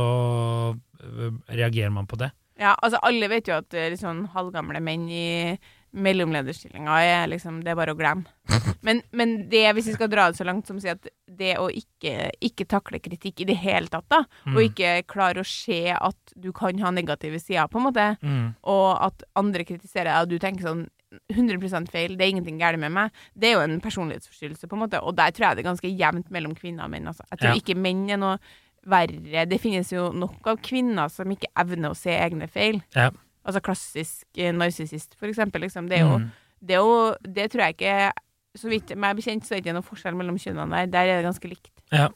reagerer 1.49 1.91
man 1.93 2.07
på 2.09 2.17
det. 2.17 2.31
ja, 2.57 2.71
altså 2.81 2.97
alle 3.03 3.27
vet 3.29 3.47
jo 3.51 3.57
at 3.59 3.69
liksom, 3.91 4.25
halvgamle 4.33 4.79
menn 4.81 5.09
i 5.11 5.57
mellomlederstillinga 5.95 6.95
er 7.03 7.27
liksom 7.31 7.61
Det 7.63 7.71
er 7.71 7.77
bare 7.79 7.93
å 7.95 7.99
glemme. 7.99 8.25
Men, 8.85 8.99
men 9.17 9.31
det, 9.49 9.63
hvis 9.73 9.87
vi 9.89 9.93
skal 9.95 10.09
dra 10.11 10.27
det 10.29 10.37
så 10.37 10.45
langt 10.45 10.67
som 10.69 10.77
å 10.77 10.81
si 10.83 10.89
at 10.91 11.07
det 11.25 11.55
å 11.57 11.65
ikke, 11.73 12.27
ikke 12.45 12.67
takle 12.69 12.99
kritikk 13.01 13.41
i 13.41 13.47
det 13.49 13.55
hele 13.57 13.89
tatt, 13.89 14.05
da, 14.11 14.19
Mm. 14.45 14.53
og 14.55 14.61
ikke 14.61 14.91
klare 15.09 15.41
å 15.41 15.47
se 15.49 15.89
at 15.95 16.33
du 16.37 16.51
kan 16.53 16.77
ha 16.83 16.91
negative 16.93 17.39
sider, 17.41 17.65
på 17.67 17.79
en 17.81 17.87
måte, 17.87 18.05
Mm. 18.21 18.53
og 18.63 19.01
at 19.07 19.23
andre 19.35 19.65
kritiserer 19.65 20.11
deg, 20.11 20.21
og 20.21 20.29
du 20.29 20.37
tenker 20.39 20.67
sånn 20.67 20.85
100% 21.33 21.89
feil, 21.89 22.13
det 22.15 22.27
er 22.27 22.33
ingenting 22.35 22.59
galt 22.61 22.77
med 22.77 22.91
meg, 22.93 23.11
det 23.35 23.49
er 23.49 23.53
jo 23.57 23.63
en 23.65 23.81
personlighetsforstyrrelse, 23.81 24.67
på 24.69 24.77
en 24.77 24.83
måte, 24.85 25.01
og 25.01 25.15
der 25.17 25.31
tror 25.33 25.47
jeg 25.49 25.55
det 25.57 25.65
er 25.65 25.71
ganske 25.71 25.97
jevnt 25.97 26.29
mellom 26.29 26.53
kvinner 26.55 26.85
og 26.85 26.91
menn. 26.93 27.07
Altså. 27.09 27.25
Jeg 27.31 27.39
tror 27.39 27.55
Ja. 27.55 27.59
ikke 27.63 27.75
menn 27.81 28.09
er 28.11 28.17
noe 28.21 28.37
verre. 28.85 29.47
Det 29.49 29.59
finnes 29.61 29.89
jo 29.91 30.11
nok 30.13 30.45
av 30.45 30.57
kvinner 30.61 31.09
som 31.09 31.25
ikke 31.33 31.49
evner 31.57 31.89
å 31.89 31.95
se 31.97 32.11
egne 32.13 32.47
feil. 32.47 32.83
Ja. 32.93 33.09
Altså 33.45 33.61
klassisk 33.61 34.25
eh, 34.37 34.51
narsissist, 34.51 35.15
for 35.19 35.27
eksempel. 35.29 35.61
Liksom. 35.61 35.87
Det, 35.89 35.99
er 35.99 36.05
jo, 36.07 36.17
Mm. 36.17 36.29
det 36.65 36.75
er 36.75 36.81
jo 36.81 37.15
Det 37.23 37.51
tror 37.51 37.61
jeg 37.65 37.75
ikke 37.77 38.11
Så 38.57 38.69
vidt 38.71 38.95
meg 38.97 39.15
bekjent, 39.17 39.43
så 39.45 39.53
er 39.53 39.59
det 39.59 39.65
ikke 39.65 39.73
noen 39.75 39.83
forskjell 39.89 40.15
mellom 40.15 40.37
kjønnene 40.39 40.71
der. 40.71 40.85
Der 40.87 41.09
er 41.11 41.17
det 41.21 41.25
ganske 41.27 41.49
likt. 41.51 41.71
Ja. 41.91 42.07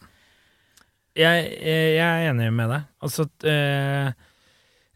Jeg, 1.19 1.49
jeg, 1.59 1.95
jeg 1.97 2.05
er 2.25 2.29
enig 2.31 2.53
med 2.53 2.69
deg. 2.71 2.85
Altså 3.03 3.25
øh, 3.43 4.11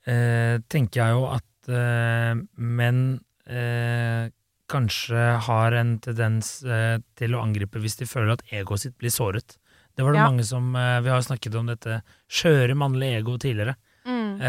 øh, 0.08 0.60
tenker 0.72 1.02
jeg 1.04 1.12
jo 1.18 1.26
at 1.34 1.70
øh, 1.70 2.44
menn 2.56 3.02
eh, 3.48 4.30
kanskje 4.72 5.26
har 5.50 5.76
en 5.82 5.98
tendens 6.00 6.64
eh, 6.64 6.98
til 7.20 7.36
å 7.36 7.44
angripe 7.44 7.82
hvis 7.84 7.98
de 8.00 8.08
føler 8.08 8.38
at 8.38 8.46
egoet 8.56 8.86
sitt 8.86 8.96
blir 8.98 9.12
såret. 9.14 9.58
Det 9.94 10.06
var 10.06 10.16
det 10.16 10.24
Ja. 10.24 10.30
mange 10.32 10.44
som 10.48 10.72
eh, 10.80 11.02
Vi 11.04 11.10
har 11.12 11.22
snakket 11.22 11.56
om 11.60 11.68
dette 11.68 12.00
skjøre 12.32 12.74
mannlige 12.80 13.20
ego 13.20 13.36
tidligere. 13.38 13.76
Mm. 14.08 14.40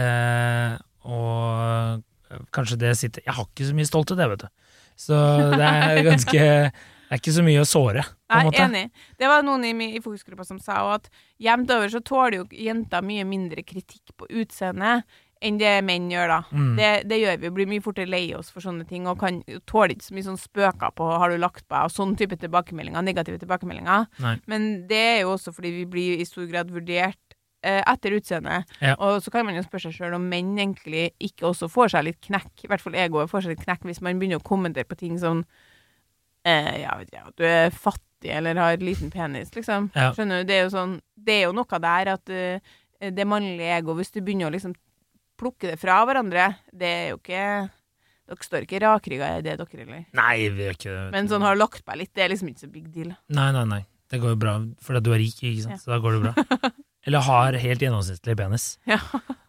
Og 1.04 2.00
eh, 2.32 2.42
kanskje 2.54 2.80
det 2.80 2.94
sitter 2.98 3.24
Jeg 3.26 3.36
har 3.36 3.46
ikke 3.46 3.68
så 3.68 3.76
mye 3.76 3.88
stolthet, 3.88 4.18
det, 4.18 4.28
vet 4.32 4.44
du. 4.46 4.74
Så 4.96 5.20
det 5.52 5.68
er 5.68 6.02
ganske 6.06 6.40
Det 7.04 7.12
er 7.12 7.20
ikke 7.20 7.34
så 7.36 7.42
mye 7.46 7.60
å 7.60 7.66
såre, 7.68 8.02
på 8.02 8.38
en 8.38 8.40
Jeg 8.40 8.46
måte. 8.48 8.62
er 8.62 8.64
enig. 8.64 9.04
Det 9.20 9.28
var 9.28 9.44
noen 9.46 9.66
i, 9.68 9.74
i 9.98 10.00
fokusgruppa 10.02 10.46
som 10.48 10.58
sa 10.58 10.78
at 10.94 11.10
jevnt 11.38 11.70
over 11.70 11.92
så 11.92 12.00
tåler 12.00 12.40
jo 12.40 12.46
jenter 12.64 13.04
mye 13.04 13.26
mindre 13.28 13.62
kritikk 13.62 14.14
på 14.16 14.26
utseendet 14.32 15.04
enn 15.44 15.58
det 15.60 15.72
menn 15.84 16.08
gjør, 16.12 16.30
da. 16.30 16.38
Mm. 16.56 16.72
Det, 16.78 16.90
det 17.10 17.18
gjør 17.20 17.40
vi. 17.42 17.50
Blir 17.58 17.68
mye 17.68 17.84
fortere 17.84 18.10
lei 18.10 18.22
oss 18.36 18.48
for 18.52 18.64
sånne 18.64 18.86
ting, 18.88 19.08
og 19.10 19.18
kan 19.20 19.42
tåler 19.68 19.94
ikke 19.94 20.08
så 20.08 20.16
mye 20.16 20.28
sånn 20.30 20.40
spøker 20.40 20.94
på 20.96 21.08
'har 21.10 21.34
du 21.34 21.38
lagt 21.42 21.66
på 21.68 21.74
deg', 21.74 21.90
og 21.90 21.92
sånn 21.92 22.16
type 22.16 22.38
tilbakemeldinger, 22.40 23.04
negative 23.04 23.38
tilbakemeldinger. 23.42 24.08
Nei. 24.24 24.36
Men 24.50 24.86
det 24.88 25.02
er 25.04 25.20
jo 25.22 25.34
også 25.34 25.52
fordi 25.54 25.74
vi 25.82 25.84
blir 25.84 26.20
i 26.20 26.28
stor 26.28 26.48
grad 26.48 26.72
vurdert 26.72 27.20
etter 27.64 28.16
utseendet. 28.18 28.70
Ja. 28.85 28.94
Og 29.03 29.22
så 29.24 29.33
kan 29.33 29.46
man 29.48 29.57
jo 29.57 29.64
spørre 29.64 29.88
seg 29.88 29.96
sjøl 29.96 30.16
om 30.18 30.27
menn 30.31 30.53
egentlig 30.59 31.09
ikke 31.22 31.48
også 31.50 31.70
får 31.72 31.94
seg 31.94 32.09
litt 32.09 32.20
knekk, 32.27 32.53
i 32.64 32.70
hvert 32.70 32.85
fall 32.85 32.98
egoet 32.98 33.31
får 33.31 33.46
seg 33.46 33.55
litt 33.55 33.64
knekk 33.64 33.87
hvis 33.88 34.03
man 34.05 34.20
begynner 34.20 34.42
å 34.42 34.46
kommentere 34.46 34.88
på 34.88 34.98
ting 35.00 35.16
sånn 35.20 35.44
eh, 36.44 36.83
ja, 36.83 36.96
vet 37.00 37.12
jeg, 37.14 37.35
du 37.38 37.46
er 37.48 37.72
fattig 37.72 38.33
eller 38.35 38.61
har 38.61 38.81
liten 38.81 39.12
penis, 39.12 39.53
liksom. 39.57 39.90
Ja. 39.96 40.11
Skjønner 40.16 40.42
du? 40.42 40.48
Det 40.48 40.57
er 40.57 40.66
jo 40.66 40.72
sånn 40.72 40.98
Det 41.12 41.38
er 41.38 41.46
jo 41.46 41.55
noe 41.57 41.81
der 41.85 42.11
at 42.14 42.33
uh, 42.33 42.74
det 43.05 43.27
mannlige 43.29 43.79
egoet, 43.79 44.00
hvis 44.00 44.14
du 44.14 44.20
begynner 44.20 44.48
å 44.48 44.55
liksom 44.55 44.74
plukke 45.40 45.72
det 45.72 45.81
fra 45.81 45.98
hverandre, 46.07 46.55
det 46.72 46.90
er 46.90 47.09
jo 47.12 47.20
ikke 47.20 47.46
Dere 48.24 48.46
står 48.46 48.64
ikke 48.64 48.79
rakrygga 48.81 49.27
i 49.37 49.42
det, 49.44 49.59
dere, 49.61 49.83
eller? 49.83 50.05
Nei, 50.16 50.46
vi 50.48 50.64
er 50.64 50.79
ikke. 50.79 50.92
Men 51.12 51.27
sånn 51.29 51.44
har 51.44 51.59
lagt 51.59 51.83
på 51.85 51.96
litt, 52.00 52.14
det 52.16 52.24
er 52.24 52.31
liksom 52.33 52.48
ikke 52.48 52.62
så 52.62 52.70
big 52.72 52.87
deal. 52.94 53.11
Nei, 53.37 53.50
nei, 53.53 53.64
nei. 53.68 53.83
Det 54.09 54.20
går 54.22 54.33
jo 54.33 54.38
bra, 54.40 54.55
fordi 54.81 55.03
du 55.05 55.11
er 55.12 55.20
rik, 55.20 55.42
ikke 55.44 55.66
sant. 55.66 55.83
Så 55.83 55.92
da 55.92 55.98
går 56.00 56.16
det 56.16 56.31
bra. 56.31 56.70
Eller 57.04 57.24
har 57.26 57.58
helt 57.60 57.82
gjennomsnittlig 57.84 58.36
penis. 58.38 58.68
Ja. 58.88 59.00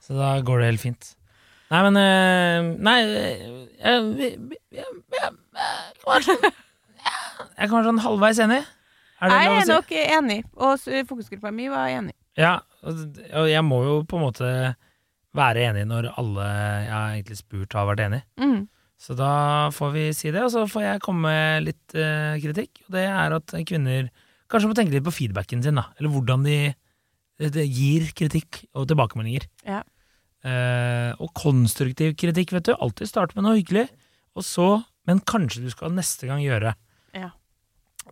Så 0.04 0.18
da 0.18 0.36
går 0.46 0.62
det 0.62 0.72
helt 0.74 0.84
fint. 0.84 1.14
Nei, 1.74 1.82
men 1.88 1.98
eh, 1.98 2.68
Nei, 2.86 2.98
eh, 3.82 4.10
jeg, 4.22 4.60
jeg, 4.76 4.86
kan 6.04 6.12
være 6.12 6.28
sånn 6.28 6.46
Jeg 7.56 7.72
sånn 7.74 8.04
halvveis 8.04 8.42
enig. 8.46 8.62
Er 9.24 9.32
det 9.32 9.40
Jeg 9.40 9.56
er 9.56 9.70
nok 9.72 9.90
si? 9.90 10.04
enig, 10.18 10.40
og 10.60 10.86
fokusgruppa 11.10 11.52
mi 11.56 11.70
var 11.72 11.90
enig. 11.90 12.14
Ja, 12.38 12.60
og 12.84 13.20
og 13.32 13.48
jeg 13.50 13.64
må 13.66 13.80
jo 13.86 14.00
på 14.06 14.20
en 14.20 14.26
måte 14.28 14.50
være 15.36 15.68
enig 15.72 15.86
når 15.90 16.12
alle 16.20 16.48
jeg 16.48 16.92
har 16.92 17.14
egentlig 17.16 17.38
spurt, 17.40 17.76
har 17.76 17.88
vært 17.90 18.04
enig. 18.06 18.22
Mm. 18.40 18.66
Så 19.02 19.16
da 19.18 19.70
får 19.76 19.92
vi 19.96 20.06
si 20.16 20.32
det, 20.32 20.44
og 20.44 20.52
så 20.54 20.64
får 20.70 20.86
jeg 20.86 21.04
komme 21.04 21.28
med 21.28 21.66
litt 21.68 21.96
eh, 21.98 22.38
kritikk. 22.44 22.86
Og 22.88 22.96
det 22.96 23.06
er 23.10 23.36
at 23.36 23.56
kvinner 23.68 24.10
kanskje 24.52 24.70
må 24.72 24.78
tenke 24.78 24.96
litt 24.96 25.06
på 25.06 25.14
feedbacken 25.16 25.64
sin, 25.66 25.80
da. 25.80 25.90
Eller 26.00 26.14
hvordan 26.14 26.46
de, 26.48 26.60
de 27.40 27.66
gir 27.68 28.10
kritikk 28.16 28.64
og 28.76 28.88
tilbakemeldinger. 28.90 29.48
Ja. 29.68 29.82
Eh, 30.46 31.12
og 31.20 31.32
konstruktiv 31.38 32.14
kritikk, 32.20 32.54
vet 32.56 32.70
du. 32.70 32.76
Alltid 32.78 33.10
start 33.10 33.36
med 33.36 33.48
noe 33.48 33.58
hyggelig. 33.58 33.88
Og 34.36 34.46
så, 34.46 34.70
men 35.08 35.24
kanskje 35.26 35.64
du 35.66 35.72
skal 35.74 35.94
neste 35.96 36.30
gang 36.30 36.44
gjøre. 36.44 36.76
Ja. 37.16 37.32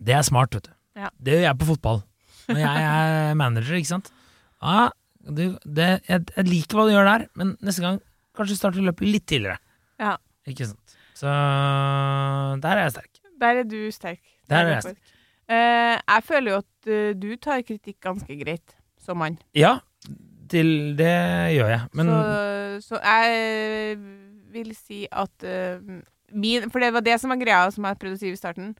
Det 0.00 0.16
er 0.16 0.26
smart, 0.26 0.56
vet 0.56 0.68
du. 0.68 0.74
Ja. 0.98 1.10
Det 1.18 1.38
gjør 1.38 1.46
jeg 1.48 1.60
på 1.60 1.70
fotball. 1.72 2.02
Når 2.50 2.60
jeg 2.60 2.84
er 2.90 3.34
manager, 3.42 3.78
ikke 3.78 3.92
sant. 3.94 4.12
Ja, 4.64 4.88
du, 5.24 5.44
det, 5.64 5.88
jeg, 6.08 6.26
jeg 6.36 6.48
liker 6.48 6.78
hva 6.78 6.86
du 6.88 6.94
gjør 6.94 7.08
der, 7.08 7.26
men 7.38 7.54
neste 7.64 7.84
gang 7.84 8.00
kanskje 8.36 8.58
starte 8.58 8.84
løpet 8.84 9.08
litt 9.08 9.26
tidligere. 9.30 9.60
Ja. 10.02 10.16
Ikke 10.48 10.68
sant. 10.68 10.96
Så 11.14 11.30
der 12.60 12.76
er 12.76 12.86
jeg 12.86 12.94
sterk. 12.96 13.20
Der 13.40 13.60
er 13.60 13.68
du 13.68 13.78
sterk. 13.94 14.22
Der 14.50 14.64
er 14.64 14.72
jeg 14.76 14.86
sterk. 14.88 15.12
Uh, 15.44 15.96
jeg 16.00 16.24
føler 16.24 16.54
jo 16.54 16.60
at 16.62 16.88
uh, 16.88 17.10
du 17.20 17.28
tar 17.36 17.64
kritikk 17.68 17.98
ganske 18.04 18.36
greit, 18.40 18.74
som 19.04 19.20
mann. 19.20 19.38
Ja, 19.56 19.76
til 20.50 20.94
det 20.98 21.12
gjør 21.56 21.70
jeg. 21.72 21.80
Men 21.96 22.10
Så, 22.12 22.88
så 22.88 23.00
jeg 23.04 23.98
vil 24.54 24.74
si 24.76 25.04
at 25.12 25.46
uh, 25.46 26.00
min 26.34 26.68
For 26.72 26.82
det 26.82 26.92
var 26.96 27.04
det 27.06 27.18
som 27.22 27.30
var 27.30 27.38
greia, 27.40 27.70
som 27.74 27.84
jeg 27.86 27.98
prøvde 28.00 28.16
å 28.18 28.22
si 28.24 28.32
i 28.32 28.38
starten. 28.38 28.72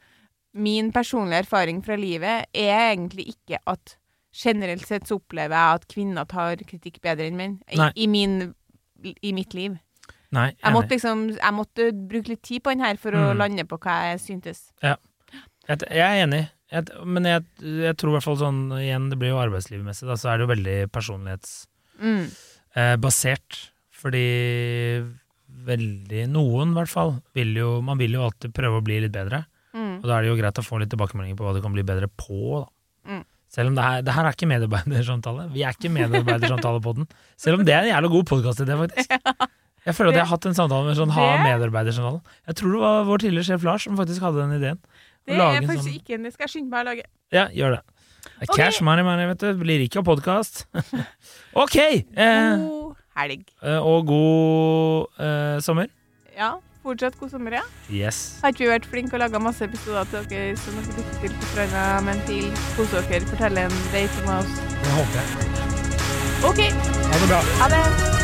Min 0.55 0.93
personlige 0.95 1.45
erfaring 1.45 1.81
fra 1.85 1.97
livet 1.99 2.47
er 2.55 2.93
egentlig 2.93 3.29
ikke 3.35 3.59
at 3.71 3.97
generelt 4.35 4.87
sett 4.87 5.07
så 5.07 5.17
opplever 5.21 5.55
jeg 5.55 5.79
at 5.81 5.85
kvinner 5.91 6.27
tar 6.31 6.57
kritikk 6.67 7.01
bedre 7.03 7.27
enn 7.31 7.37
menn. 7.39 7.57
I, 7.71 7.79
i, 8.05 8.07
min, 8.11 8.53
I 9.23 9.33
mitt 9.35 9.55
liv. 9.55 9.77
nei, 10.35 10.49
Jeg 10.51 10.59
jeg, 10.65 10.73
måtte 10.75 10.95
liksom 10.97 11.25
Jeg 11.37 11.55
måtte 11.55 11.89
bruke 12.11 12.29
litt 12.33 12.43
tid 12.43 12.63
på 12.67 12.71
den 12.75 12.83
her 12.87 12.97
for 12.99 13.15
å 13.15 13.33
Mm. 13.33 13.39
lande 13.39 13.65
på 13.71 13.79
hva 13.79 13.99
jeg 14.13 14.21
syntes. 14.21 14.71
Jeg, 14.83 14.97
jeg 15.69 16.03
er 16.03 16.23
enig, 16.27 16.43
jeg, 16.75 16.83
men 17.07 17.23
jeg, 17.29 17.45
jeg 17.63 17.95
tror 18.01 18.11
i 18.11 18.15
hvert 18.17 18.27
fall 18.27 18.41
sånn 18.41 18.61
Igjen, 18.81 19.11
det 19.13 19.19
blir 19.21 19.31
jo 19.31 19.43
arbeidslivmessig, 19.43 20.07
da, 20.11 20.15
så 20.19 20.27
er 20.31 20.35
det 20.37 20.45
jo 20.45 20.55
veldig 20.55 20.79
personlighetsbasert. 20.95 23.51
Mm. 23.55 23.61
fordi 24.03 24.27
veldig 25.65 26.23
Noen, 26.33 26.69
i 26.75 26.79
hvert 26.79 26.93
fall, 26.93 27.13
vil 27.37 27.51
jo 27.57 27.69
Man 27.87 28.01
vil 28.01 28.17
jo 28.17 28.25
alltid 28.27 28.51
prøve 28.57 28.81
å 28.81 28.85
bli 28.85 28.97
litt 29.05 29.15
bedre. 29.15 29.39
Mm. 29.75 29.97
Og 30.03 30.07
da 30.09 30.13
er 30.17 30.21
det 30.25 30.33
jo 30.33 30.41
greit 30.41 30.61
å 30.61 30.67
få 30.67 30.75
litt 30.83 30.93
tilbakemeldinger 30.95 31.39
på 31.39 31.47
hva 31.47 31.57
du 31.57 31.63
kan 31.65 31.75
bli 31.75 31.87
bedre 31.87 32.09
på. 32.11 32.39
da. 32.63 32.69
Mm. 33.11 33.25
Selv 33.55 33.71
om 33.71 33.77
det 33.79 33.85
her, 33.87 33.97
det 34.03 34.15
her 34.17 34.25
er 34.27 34.35
ikke 34.35 34.51
medarbeidersamtale. 34.51 35.43
Vi 35.55 35.61
er 35.63 35.73
ikke 35.77 35.95
medarbeidersamtale 35.95 36.81
på 36.83 36.91
den. 36.99 37.05
Selv 37.39 37.61
om 37.61 37.67
det 37.67 37.75
er 37.75 37.83
en 37.85 37.93
jævla 37.93 38.09
god 38.17 38.27
podkastidé, 38.33 38.73
faktisk. 38.81 39.09
Jeg 39.85 39.93
føler 39.93 40.15
at 40.15 40.17
jeg 40.17 40.25
har 40.25 40.31
hatt 40.31 40.47
en 40.49 40.55
samtale 40.57 40.87
med 40.87 40.97
sånn 40.97 41.11
ha 41.13 41.25
medarbeidersamtalen. 41.43 42.23
Jeg 42.49 42.57
tror 42.57 42.71
det 42.73 42.79
var 42.81 43.03
vår 43.05 43.21
tidligere 43.21 43.49
sjef 43.51 43.67
Lars 43.67 43.85
som 43.85 43.99
faktisk 43.99 44.23
hadde 44.25 44.41
den 44.41 44.55
ideen. 44.57 44.79
Det 45.27 45.37
er 45.41 45.57
en 45.63 45.67
faktisk 45.69 45.85
sånn- 45.89 46.01
ikke 46.01 46.15
en 46.19 46.23
Det 46.29 46.33
skal 46.35 46.45
jeg 46.49 46.53
skynde 46.55 46.71
meg 46.71 46.85
å 46.85 46.89
lage. 46.91 47.05
Ja, 47.33 47.47
gjør 47.49 47.77
det. 47.77 47.81
Ok. 48.49 48.57
Cash 48.57 48.83
money, 48.83 49.05
money, 49.05 49.27
vet 49.27 49.39
du. 49.39 49.55
Blir 49.61 49.81
ikke 49.87 49.99
av 50.03 50.05
podkast. 50.05 50.65
ok! 51.65 51.77
Eh, 51.77 52.57
God 52.59 52.97
helg. 53.17 53.45
eh, 53.63 53.79
og 53.79 54.07
god 54.07 55.07
eh, 55.21 55.59
sommer. 55.61 55.89
Ja, 56.37 56.55
fortsatt 56.83 57.17
god 57.21 57.31
sommer, 57.31 57.53
ja. 57.61 57.63
Yes. 57.91 58.41
Har 58.43 58.51
ikke 58.53 58.65
vi 58.67 58.71
vært 58.73 58.89
flinke 58.91 59.15
og 59.15 59.21
laga 59.21 59.39
masse 59.41 59.63
episoder 59.65 60.05
til 60.11 60.25
dere 60.33 60.57
som 60.57 60.75
dere 60.75 60.97
lytter 60.99 61.21
til 61.21 61.37
på 61.39 61.51
stranda, 61.53 61.85
men 62.05 62.21
til 62.27 62.51
kose 62.77 63.05
dere, 63.09 63.25
fortelle 63.31 63.65
en 63.69 63.79
date 63.93 64.25
om 64.25 64.35
oss? 64.39 64.53
Det 64.83 64.93
håper 64.99 65.17
jeg. 65.21 65.29
OK, 66.45 66.61
Ha 66.69 67.19
det 67.23 67.29
bra. 67.31 67.41
ha 67.63 67.69
det. 67.73 68.24